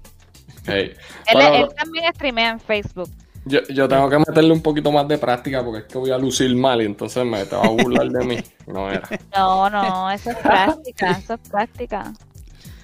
Hey. 0.66 0.92
Él, 1.26 1.34
Bueno, 1.34 1.54
él 1.56 1.68
también 1.76 2.12
streamea 2.14 2.50
en 2.50 2.60
Facebook. 2.60 3.10
Yo, 3.44 3.60
yo 3.68 3.88
tengo 3.88 4.08
que 4.08 4.18
meterle 4.18 4.52
un 4.52 4.62
poquito 4.62 4.92
más 4.92 5.06
de 5.08 5.18
práctica 5.18 5.64
porque 5.64 5.80
es 5.80 5.84
que 5.86 5.98
voy 5.98 6.10
a 6.10 6.18
lucir 6.18 6.54
mal 6.56 6.80
y 6.82 6.86
entonces 6.86 7.24
me 7.24 7.44
te 7.44 7.56
va 7.56 7.64
a 7.64 7.68
burlar 7.70 8.08
de 8.08 8.24
mí. 8.24 8.36
No 8.66 8.90
era. 8.90 9.08
No, 9.36 9.68
no, 9.70 10.10
eso 10.10 10.30
es 10.30 10.36
práctica, 10.36 11.10
eso 11.12 11.34
es 11.34 11.40
práctica. 11.48 12.12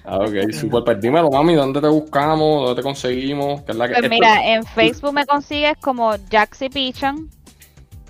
Ah, 0.05 0.17
ok, 0.17 0.51
súper. 0.51 0.83
Pues 0.83 1.01
dímelo, 1.01 1.29
mami, 1.29 1.53
¿dónde 1.55 1.79
te 1.81 1.87
buscamos? 1.87 2.65
¿Dónde 2.65 2.75
te 2.81 2.83
conseguimos? 2.83 3.61
¿Qué 3.61 3.71
es 3.73 3.77
la 3.77 3.87
que- 3.87 3.95
Pues 3.95 4.09
mira, 4.09 4.53
en 4.53 4.63
Facebook 4.65 5.13
me 5.13 5.25
consigues 5.25 5.77
como 5.79 6.13
Jaxi 6.31 6.69
Pichon 6.69 7.29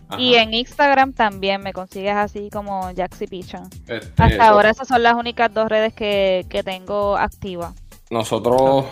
Ajá. 0.07 0.21
y 0.21 0.35
en 0.35 0.53
Instagram 0.53 1.13
también 1.13 1.61
me 1.61 1.73
consigues 1.73 2.15
así 2.15 2.49
como 2.51 2.89
Jaxi 2.95 3.27
Pichon. 3.27 3.63
Este, 3.87 4.13
Hasta 4.23 4.47
ahora 4.47 4.69
esas 4.69 4.87
son 4.87 5.03
las 5.03 5.15
únicas 5.15 5.53
dos 5.53 5.67
redes 5.67 5.93
que, 5.93 6.45
que 6.49 6.63
tengo 6.63 7.17
activas. 7.17 7.73
Nosotros 8.09 8.85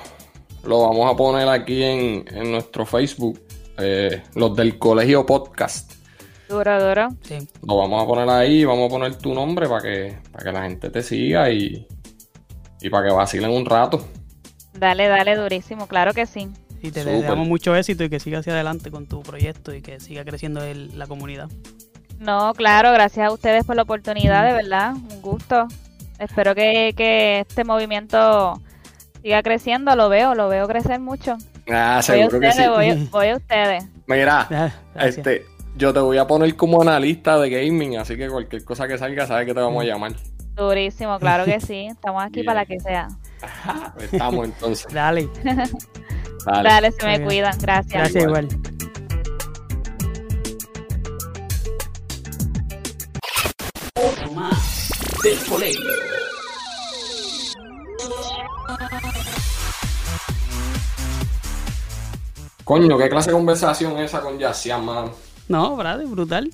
lo 0.67 0.81
vamos 0.89 1.11
a 1.11 1.15
poner 1.15 1.47
aquí 1.49 1.81
en, 1.83 2.25
en 2.27 2.51
nuestro 2.51 2.85
Facebook, 2.85 3.39
eh, 3.77 4.23
los 4.35 4.55
del 4.55 4.77
Colegio 4.77 5.25
Podcast. 5.25 5.93
Duro, 6.49 6.87
duro. 6.87 7.09
Sí. 7.23 7.37
Lo 7.67 7.77
vamos 7.77 8.03
a 8.03 8.07
poner 8.07 8.29
ahí, 8.29 8.63
vamos 8.63 8.87
a 8.87 8.89
poner 8.89 9.15
tu 9.15 9.33
nombre 9.33 9.67
para 9.67 9.81
que, 9.81 10.17
para 10.31 10.43
que 10.45 10.51
la 10.51 10.63
gente 10.63 10.89
te 10.89 11.03
siga 11.03 11.49
y, 11.51 11.85
y 12.81 12.89
para 12.89 13.07
que 13.07 13.13
vacilen 13.13 13.49
un 13.51 13.65
rato. 13.65 14.05
Dale, 14.73 15.07
dale, 15.07 15.35
durísimo, 15.35 15.87
claro 15.87 16.13
que 16.13 16.25
sí. 16.25 16.49
Y 16.81 16.91
te 16.91 17.03
deseamos 17.03 17.47
mucho 17.47 17.75
éxito 17.75 18.03
y 18.03 18.09
que 18.09 18.19
siga 18.19 18.39
hacia 18.39 18.53
adelante 18.53 18.91
con 18.91 19.07
tu 19.07 19.21
proyecto 19.23 19.73
y 19.73 19.81
que 19.81 19.99
siga 19.99 20.23
creciendo 20.23 20.63
el- 20.63 20.97
la 20.97 21.07
comunidad. 21.07 21.49
No, 22.19 22.53
claro, 22.53 22.91
gracias 22.93 23.27
a 23.27 23.31
ustedes 23.31 23.65
por 23.65 23.75
la 23.75 23.81
oportunidad, 23.81 24.45
de 24.45 24.53
verdad, 24.53 24.93
un 24.95 25.21
gusto. 25.21 25.67
Espero 26.19 26.55
que, 26.55 26.93
que 26.95 27.41
este 27.41 27.63
movimiento 27.63 28.61
siga 29.27 29.43
creciendo, 29.43 29.93
lo 29.97 30.07
veo, 30.07 30.35
lo 30.35 30.47
veo 30.47 30.65
crecer 30.69 31.01
mucho. 31.01 31.33
Ah, 31.69 31.95
Voy 31.95 31.97
a 31.97 32.01
seguro 32.01 32.39
que 32.39 32.51
sí. 32.53 32.61
voy, 32.65 33.07
voy 33.11 33.27
a 33.27 33.35
ustedes. 33.35 33.83
Mira, 34.07 34.47
Ah, 34.49 35.05
este, 35.05 35.45
yo 35.75 35.93
te 35.93 35.99
voy 35.99 36.17
a 36.17 36.25
poner 36.25 36.55
como 36.55 36.81
analista 36.81 37.37
de 37.37 37.49
gaming, 37.49 37.97
así 37.97 38.15
que 38.15 38.29
cualquier 38.29 38.63
cosa 38.63 38.87
que 38.87 38.97
salga, 38.97 39.27
sabes 39.27 39.45
que 39.45 39.53
te 39.53 39.59
vamos 39.59 39.83
a 39.83 39.85
llamar. 39.85 40.13
Durísimo, 40.55 41.19
claro 41.19 41.43
que 41.43 41.59
sí. 41.59 41.87
Estamos 41.91 42.23
aquí 42.23 42.43
para 42.43 42.61
la 42.61 42.65
que 42.65 42.79
sea. 42.79 43.09
Estamos 43.99 44.45
entonces. 44.45 44.87
Dale, 44.93 45.27
Dale. 46.45 46.69
Dale, 46.69 46.91
se 46.93 47.05
me 47.05 47.21
cuidan. 47.21 47.57
Gracias. 47.59 47.93
gracias 48.13 48.23
igual. 48.23 48.47
igual. 55.45 56.16
Coño, 62.67 62.97
¿qué 62.97 63.07
clase 63.07 63.29
de 63.29 63.35
conversación 63.37 63.97
es 63.97 64.05
esa 64.11 64.19
con 64.19 64.37
Yacian, 64.37 64.83
mano? 64.83 65.11
No, 65.47 65.77
Brad, 65.77 66.01
brutal. 66.05 66.51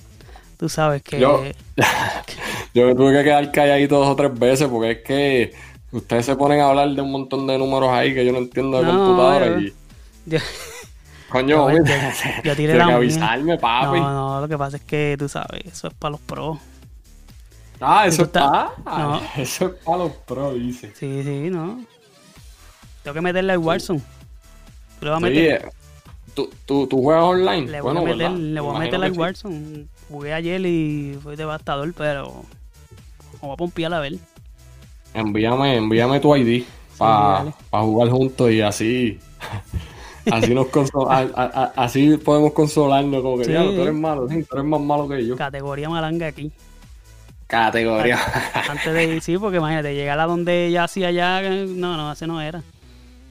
Tú 0.57 0.69
sabes 0.69 1.01
que 1.01 1.19
Yo- 1.19 1.43
Yo 2.75 2.85
me 2.85 2.93
tuve 2.95 3.13
que 3.17 3.23
quedar 3.23 3.51
calladito 3.51 3.97
dos 3.99 4.09
o 4.09 4.15
tres 4.15 4.37
veces 4.37 4.67
porque 4.67 4.91
es 4.91 4.97
que 4.99 5.53
ustedes 5.91 6.27
se 6.27 6.35
ponen 6.35 6.59
a 6.61 6.67
hablar 6.69 6.89
de 6.89 7.01
un 7.01 7.11
montón 7.11 7.47
de 7.47 7.57
números 7.57 7.89
ahí 7.89 8.13
que 8.13 8.23
yo 8.25 8.31
no 8.31 8.37
entiendo 8.37 8.77
de 8.77 8.83
No, 8.85 8.91
computadora 8.91 9.59
y... 9.59 9.73
yo- 10.27 10.39
Coño, 11.29 11.47
yo- 11.47 11.63
hombre, 11.63 11.83
yo- 12.43 12.55
tiré 12.55 12.73
que 12.73 12.77
la 12.79 12.85
mía. 12.85 12.95
avisarme, 12.97 13.57
papi. 13.57 13.99
No, 13.99 14.13
no, 14.13 14.41
lo 14.41 14.47
que 14.47 14.57
pasa 14.57 14.77
es 14.77 14.83
que 14.83 15.15
tú 15.17 15.27
sabes, 15.27 15.65
eso 15.65 15.87
es 15.87 15.93
para 15.95 16.11
los 16.11 16.21
pros. 16.21 16.59
Ah, 17.81 18.05
eso 18.05 18.23
está- 18.23 18.71
no. 18.85 19.19
Eso 19.35 19.65
es 19.65 19.71
para 19.83 19.97
los 19.97 20.11
pros, 20.11 20.53
dice. 20.53 20.93
Sí, 20.95 21.23
sí, 21.23 21.49
no. 21.49 21.83
Tengo 23.01 23.15
que 23.15 23.21
meterle 23.21 23.53
al 23.53 23.57
Warzone. 23.57 24.01
Le 25.01 25.09
voy 25.09 25.15
a 25.15 25.17
Sí, 25.17 25.23
meter, 25.23 25.71
¿tú, 26.33 26.49
tú, 26.65 26.87
tú 26.87 27.01
juegas 27.01 27.23
online? 27.23 27.67
le 27.71 27.81
voy 27.81 27.93
Bueno, 27.93 27.99
a 27.99 28.03
meter, 28.03 28.17
¿verdad? 28.17 28.37
le 28.37 28.59
voy 28.61 28.69
a 28.75 28.79
Me 28.79 28.85
meter 28.85 29.03
al 29.03 29.13
sí. 29.13 29.19
Warzone. 29.19 29.85
Jugué 30.09 30.33
ayer 30.33 30.61
y 30.65 31.17
fue 31.21 31.35
devastador, 31.35 31.93
pero 31.93 32.43
vamos 33.41 33.53
a 33.53 33.57
pompear 33.57 33.93
a 33.93 33.99
ver. 33.99 34.13
Envíame, 35.13 35.77
envíame 35.77 36.19
tu 36.19 36.35
ID 36.35 36.63
para 36.97 37.43
dale. 37.43 37.53
jugar 37.71 38.09
juntos 38.09 38.51
y 38.51 38.61
así. 38.61 39.19
Así 40.31 40.53
nos 40.53 40.67
a- 41.09 41.73
así 41.75 42.15
podemos 42.15 42.53
consolarnos 42.53 43.21
como 43.21 43.37
que 43.39 43.43
Sí. 43.43 43.51
"Diablo, 43.51 43.73
tú 43.73 43.81
eres 43.81 43.93
malo, 43.93 44.29
sí, 44.29 44.41
tú 44.43 44.55
eres 44.55 44.65
más 44.65 44.79
malo 44.79 45.05
que 45.09 45.25
yo. 45.27 45.35
Categoría 45.35 45.89
malanga 45.89 46.27
aquí. 46.27 46.49
Categoría. 47.47 48.17
Antes 48.69 48.93
de 48.93 49.15
ir, 49.15 49.21
sí, 49.21 49.37
porque 49.37 49.57
imagínate, 49.57 49.93
llegar 49.93 50.19
a 50.21 50.25
donde 50.25 50.71
ya 50.71 50.85
hacía 50.85 51.11
ya, 51.11 51.41
no, 51.41 51.97
no, 51.97 52.13
ese 52.13 52.25
no 52.25 52.39
era. 52.41 52.63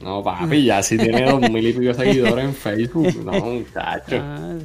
No, 0.03 0.21
papi, 0.23 0.65
ya 0.65 0.83
si 0.83 0.97
tiene 0.97 1.23
dos 1.29 1.39
mil 1.51 1.65
y 1.67 1.73
pico 1.73 1.93
seguidores 1.93 2.45
en 2.45 2.53
Facebook. 2.53 3.23
No, 3.25 3.31
muchacho. 3.33 4.17
Ah, 4.21 4.55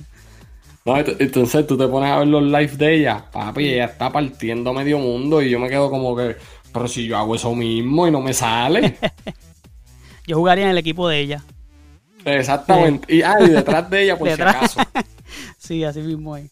No, 0.84 0.96
ent- 0.96 1.16
entonces 1.18 1.66
tú 1.66 1.76
te 1.78 1.86
pones 1.86 2.10
a 2.10 2.18
ver 2.18 2.28
los 2.28 2.42
live 2.42 2.76
de 2.76 2.94
ella, 2.96 3.24
papi, 3.30 3.68
ella 3.68 3.84
está 3.86 4.10
partiendo 4.10 4.72
medio 4.72 4.98
mundo 4.98 5.40
y 5.42 5.50
yo 5.50 5.58
me 5.60 5.68
quedo 5.68 5.90
como 5.90 6.16
que, 6.16 6.36
pero 6.72 6.88
si 6.88 7.06
yo 7.06 7.16
hago 7.18 7.34
eso 7.34 7.54
mismo 7.54 8.06
y 8.08 8.10
no 8.10 8.20
me 8.20 8.32
sale. 8.32 8.96
yo 10.26 10.36
jugaría 10.36 10.64
en 10.64 10.70
el 10.70 10.78
equipo 10.78 11.08
de 11.08 11.20
ella. 11.20 11.44
Exactamente. 12.24 13.14
Y, 13.14 13.22
ah, 13.22 13.36
y 13.40 13.48
detrás 13.50 13.88
de 13.88 14.02
ella, 14.04 14.18
por 14.18 14.28
Detrás. 14.28 14.72
si 14.72 14.80
acaso. 14.80 15.04
Sí, 15.56 15.84
así 15.84 16.00
mismo 16.00 16.36
es. 16.36 16.50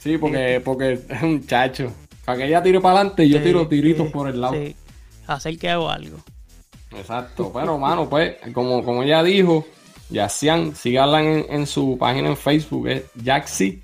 Sí, 0.00 0.18
porque, 0.18 0.60
porque 0.64 1.00
es 1.08 1.22
un 1.22 1.44
chacho. 1.46 1.92
Para 2.24 2.38
que 2.38 2.46
ella 2.46 2.62
tire 2.62 2.80
para 2.80 2.96
adelante 3.00 3.24
y 3.24 3.28
yo 3.30 3.38
Sí, 3.38 3.44
tiro 3.44 3.68
tiritos 3.68 4.06
sí, 4.06 4.12
por 4.12 4.28
el 4.28 4.40
lado. 4.40 4.54
Sí. 4.54 4.74
Hacer 5.26 5.58
que 5.58 5.68
hago 5.70 5.90
algo. 5.90 6.18
Exacto. 6.98 7.50
Pero, 7.52 7.78
mano, 7.78 8.08
pues, 8.08 8.36
como, 8.52 8.82
como 8.84 9.02
ella 9.02 9.22
dijo, 9.22 9.66
Yacian, 10.10 10.74
síganla 10.74 11.22
en, 11.22 11.46
en 11.48 11.66
su 11.66 11.96
página 11.98 12.28
en 12.28 12.36
Facebook, 12.36 12.88
es 12.88 13.04
Jaxi 13.22 13.82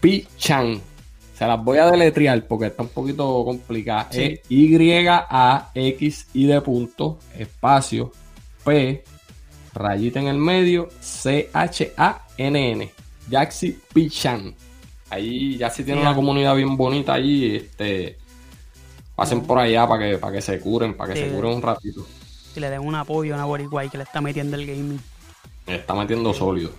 Pichan. 0.00 0.80
Se 1.34 1.46
las 1.46 1.62
voy 1.62 1.78
a 1.78 1.90
deletrear 1.90 2.46
porque 2.46 2.66
está 2.66 2.82
un 2.82 2.88
poquito 2.88 3.44
complicada. 3.44 4.08
Sí. 4.10 4.22
Es 4.22 4.40
Y-A-X-I 4.50 6.46
de 6.46 6.60
punto, 6.60 7.18
espacio, 7.36 8.10
P, 8.64 9.04
rayita 9.74 10.20
en 10.20 10.26
el 10.26 10.38
medio, 10.38 10.88
C-H-A-N-N. 11.00 12.90
Jaxi 13.30 13.78
Pichan. 13.92 14.54
Ahí 15.10 15.56
ya 15.56 15.70
sí 15.70 15.84
tiene 15.84 16.00
una 16.00 16.14
comunidad 16.14 16.54
bien 16.54 16.76
bonita 16.76 17.14
allí. 17.14 17.56
Este, 17.56 18.18
pasen 19.18 19.42
por 19.42 19.58
allá 19.58 19.84
para 19.88 20.08
que, 20.12 20.18
para 20.18 20.32
que 20.32 20.40
se 20.40 20.60
curen, 20.60 20.94
para 20.94 21.12
que 21.12 21.20
Sí. 21.20 21.28
se 21.28 21.34
curen 21.34 21.54
un 21.56 21.60
ratito. 21.62 22.06
Si 22.54 22.60
le 22.60 22.70
den 22.70 22.80
un 22.82 22.94
apoyo 22.94 23.34
a 23.34 23.36
una 23.36 23.46
boricua 23.46 23.84
que 23.88 23.98
le 23.98 24.04
está 24.04 24.20
metiendo 24.20 24.56
el 24.56 24.64
gaming. 24.64 25.00
Me 25.66 25.74
está 25.74 25.92
metiendo 25.92 26.32
sólido. 26.32 26.70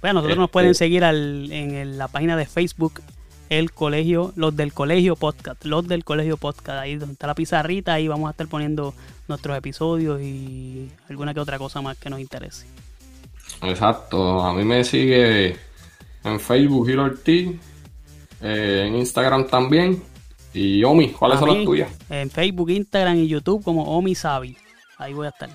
Bueno, 0.00 0.14
nosotros 0.14 0.38
nos 0.38 0.44
Este- 0.46 0.52
pueden 0.52 0.74
seguir 0.74 1.04
al- 1.04 1.52
en 1.52 1.74
el- 1.74 1.98
la 1.98 2.08
página 2.08 2.34
de 2.34 2.46
Facebook, 2.46 3.02
el 3.50 3.72
colegio, 3.72 4.32
los 4.36 4.56
del 4.56 4.72
colegio 4.72 5.16
podcast, 5.16 5.62
los 5.66 5.86
del 5.86 6.02
colegio 6.02 6.38
podcast, 6.38 6.80
ahí 6.80 6.96
donde 6.96 7.12
está 7.12 7.26
la 7.26 7.34
pizarrita, 7.34 7.92
ahí 7.92 8.08
vamos 8.08 8.28
a 8.28 8.30
estar 8.30 8.48
poniendo 8.48 8.94
nuestros 9.28 9.54
episodios 9.58 10.22
y 10.22 10.88
alguna 11.10 11.34
que 11.34 11.40
otra 11.40 11.58
cosa 11.58 11.82
más 11.82 11.98
que 11.98 12.08
nos 12.08 12.20
interese. 12.20 12.66
Exacto. 13.62 14.42
A 14.42 14.54
mí 14.54 14.64
me 14.64 14.82
sigue 14.82 15.56
en 16.24 16.40
Facebook 16.40 16.86
Gil 16.88 16.98
Ortiz, 17.00 17.50
eh, 18.40 18.84
en 18.86 18.96
Instagram 18.96 19.46
también. 19.46 20.02
Y 20.54 20.82
Omi, 20.84 21.10
¿cuáles 21.10 21.38
son 21.38 21.54
las 21.54 21.64
tuyas? 21.64 21.90
En 22.10 22.30
Facebook, 22.30 22.70
Instagram 22.70 23.16
y 23.18 23.28
YouTube 23.28 23.62
como 23.62 23.84
Omi 23.96 24.14
Sabi. 24.14 24.56
Ahí 24.96 25.12
voy 25.12 25.26
a 25.26 25.30
estar. 25.30 25.50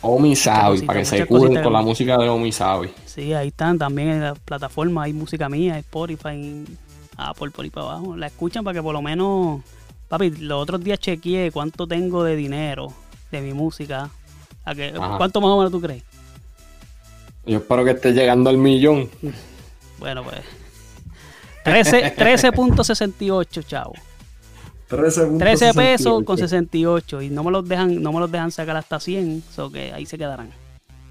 Omi 0.00 0.36
Sabi, 0.36 0.68
cositas, 0.68 0.86
para 0.86 0.98
que 1.00 1.04
se 1.04 1.26
cositas. 1.26 1.62
con 1.62 1.72
la 1.72 1.82
música 1.82 2.16
de 2.16 2.28
Omi 2.28 2.52
Sabi. 2.52 2.90
Sí, 3.04 3.32
ahí 3.32 3.48
están 3.48 3.78
también 3.78 4.08
en 4.10 4.20
la 4.22 4.34
plataforma, 4.34 5.04
hay 5.04 5.12
música 5.12 5.48
mía, 5.48 5.78
Spotify, 5.78 6.64
Apple 7.16 7.50
por 7.50 7.64
ahí 7.64 7.70
para 7.70 7.86
abajo. 7.86 8.16
La 8.16 8.26
escuchan 8.28 8.62
para 8.62 8.74
que 8.74 8.82
por 8.82 8.92
lo 8.92 9.02
menos, 9.02 9.62
papi, 10.08 10.30
los 10.30 10.62
otros 10.62 10.82
días 10.84 10.98
chequeé 10.98 11.50
cuánto 11.50 11.86
tengo 11.86 12.22
de 12.22 12.36
dinero 12.36 12.92
de 13.30 13.40
mi 13.40 13.52
música. 13.52 14.10
¿A 14.64 14.70
Ajá. 14.70 15.16
¿Cuánto 15.16 15.40
más 15.40 15.50
o 15.50 15.56
menos 15.58 15.72
tú 15.72 15.80
crees? 15.80 16.02
Yo 17.46 17.58
espero 17.58 17.84
que 17.84 17.92
esté 17.92 18.12
llegando 18.12 18.50
al 18.50 18.58
millón. 18.58 19.08
Bueno, 19.98 20.24
pues 20.24 20.40
13 21.66 22.16
13.68, 22.16 23.66
chavo. 23.66 23.92
13, 24.88 25.26
13 25.38 25.74
pesos 25.74 26.22
con 26.24 26.38
68 26.38 27.22
y 27.22 27.28
no 27.30 27.42
me 27.42 27.50
los 27.50 27.68
dejan 27.68 28.00
no 28.00 28.12
me 28.12 28.20
los 28.20 28.30
dejan 28.30 28.52
sacar 28.52 28.76
hasta 28.76 29.00
100, 29.00 29.42
so 29.54 29.70
que 29.70 29.92
ahí 29.92 30.06
se 30.06 30.16
quedarán. 30.16 30.50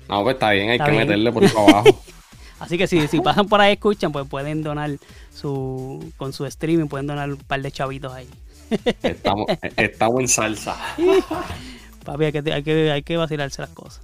No, 0.08 0.24
pues 0.24 0.36
está 0.36 0.52
bien, 0.52 0.70
hay 0.70 0.76
Está 0.76 0.86
que 0.86 0.91
bien. 0.91 1.04
meterle 1.04 1.32
por 1.32 1.44
ahí 1.44 1.50
para 1.50 1.70
abajo. 1.80 2.02
Así 2.60 2.78
que 2.78 2.88
si, 2.88 3.06
si 3.10 3.20
pasan 3.20 3.48
por 3.48 3.60
ahí 3.60 3.74
escuchan, 3.74 4.13
pues 4.13 4.26
pueden 4.30 4.63
donar 4.63 4.91
su 5.34 6.12
con 6.15 6.32
su 6.32 6.46
streaming, 6.46 6.88
pueden 6.88 7.06
donar 7.08 7.30
un 7.30 7.38
par 7.38 7.62
de 7.62 7.70
chavitos 7.72 8.13
ahí. 8.13 8.30
Estamos, 9.04 9.46
estamos 9.78 10.22
en 10.22 10.28
salsa. 10.30 10.76
Papi, 12.06 12.26
hay 12.26 12.32
que, 12.32 12.54
hay 12.54 12.63
que, 12.63 12.91
hay 12.91 13.04
que 13.04 13.18
vacilarse 13.18 13.62
las 13.62 13.72
cosas. 13.72 14.02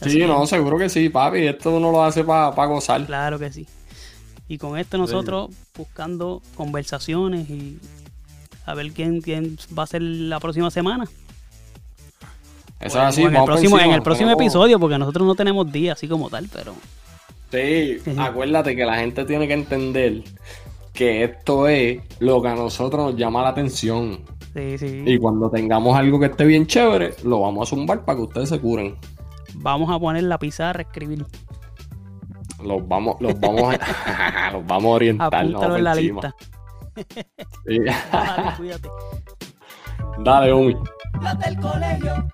Así 0.00 0.12
Sí, 0.12 0.18
que, 0.18 0.26
no, 0.26 0.46
seguro 0.46 0.78
que 0.78 0.88
sí, 0.88 1.08
papi. 1.10 1.46
Esto 1.46 1.76
uno 1.76 1.92
lo 1.92 2.02
hace 2.02 2.24
para 2.24 2.50
gozar. 2.66 3.04
Claro 3.06 3.38
que 3.38 3.52
sí. 3.52 3.66
Y 4.48 4.58
con 4.58 4.76
esto 4.78 4.98
nosotros 4.98 5.50
buscando 5.76 6.42
conversaciones 6.56 7.48
y 7.48 7.78
a 8.66 8.74
ver 8.74 8.92
quién, 8.92 9.20
quién 9.22 9.56
va 9.76 9.84
a 9.84 9.86
ser 9.86 10.02
la 10.02 10.38
próxima 10.40 10.70
semana. 10.70 11.04
Eso 12.80 12.98
O 12.98 13.02
es 13.02 13.02
en- 13.02 13.06
así. 13.08 13.22
en 13.22 13.36
el 13.36 13.44
próximo, 13.44 13.78
en 13.78 13.90
el 13.92 14.02
próximo 14.02 14.30
episodio, 14.30 14.78
porque 14.80 14.98
nosotros 14.98 15.26
no 15.26 15.34
tenemos 15.34 15.70
día 15.70 15.92
así 15.92 16.08
como 16.08 16.28
tal, 16.30 16.48
pero 16.52 16.74
Sí, 17.50 17.98
acuérdate 18.18 18.74
que 18.74 18.84
la 18.84 18.96
gente 18.96 19.24
tiene 19.24 19.46
que 19.46 19.54
entender 19.54 20.22
que 20.92 21.24
esto 21.24 21.68
es 21.68 22.00
lo 22.18 22.42
que 22.42 22.48
a 22.48 22.54
nosotros 22.54 23.12
nos 23.12 23.16
llama 23.20 23.42
la 23.42 23.50
atención. 23.50 24.20
sí, 24.54 24.76
sí. 24.78 25.02
Y 25.06 25.18
cuando 25.18 25.48
tengamos 25.50 25.96
algo 25.96 26.18
que 26.20 26.26
esté 26.26 26.44
bien 26.44 26.66
chévere, 26.66 27.14
lo 27.24 27.40
vamos 27.40 27.68
a 27.68 27.70
zumbar 27.70 28.04
para 28.04 28.16
que 28.16 28.22
ustedes 28.24 28.48
se 28.48 28.58
curen. 28.60 28.96
Vamos 29.54 29.90
a 29.90 29.98
poner 29.98 30.24
la 30.24 30.38
pizarra 30.38 30.80
a 30.80 30.82
escribir. 30.82 31.24
Los 32.62 32.86
vamos, 32.86 33.16
los 33.20 33.38
vamos 33.40 33.74
a, 33.74 34.50
los 34.52 34.66
vamos 34.66 34.84
a 34.84 34.94
orientar. 34.94 35.34
Apúntalo 35.34 35.76
en 35.76 35.84
la 35.84 35.92
encima. 35.92 36.20
lista. 36.22 36.36
Sí. 37.66 37.78
Dale, 38.12 38.56
cuídate. 38.56 38.88
Dale, 40.18 40.52
del 41.44 41.60
colegio. 41.60 42.28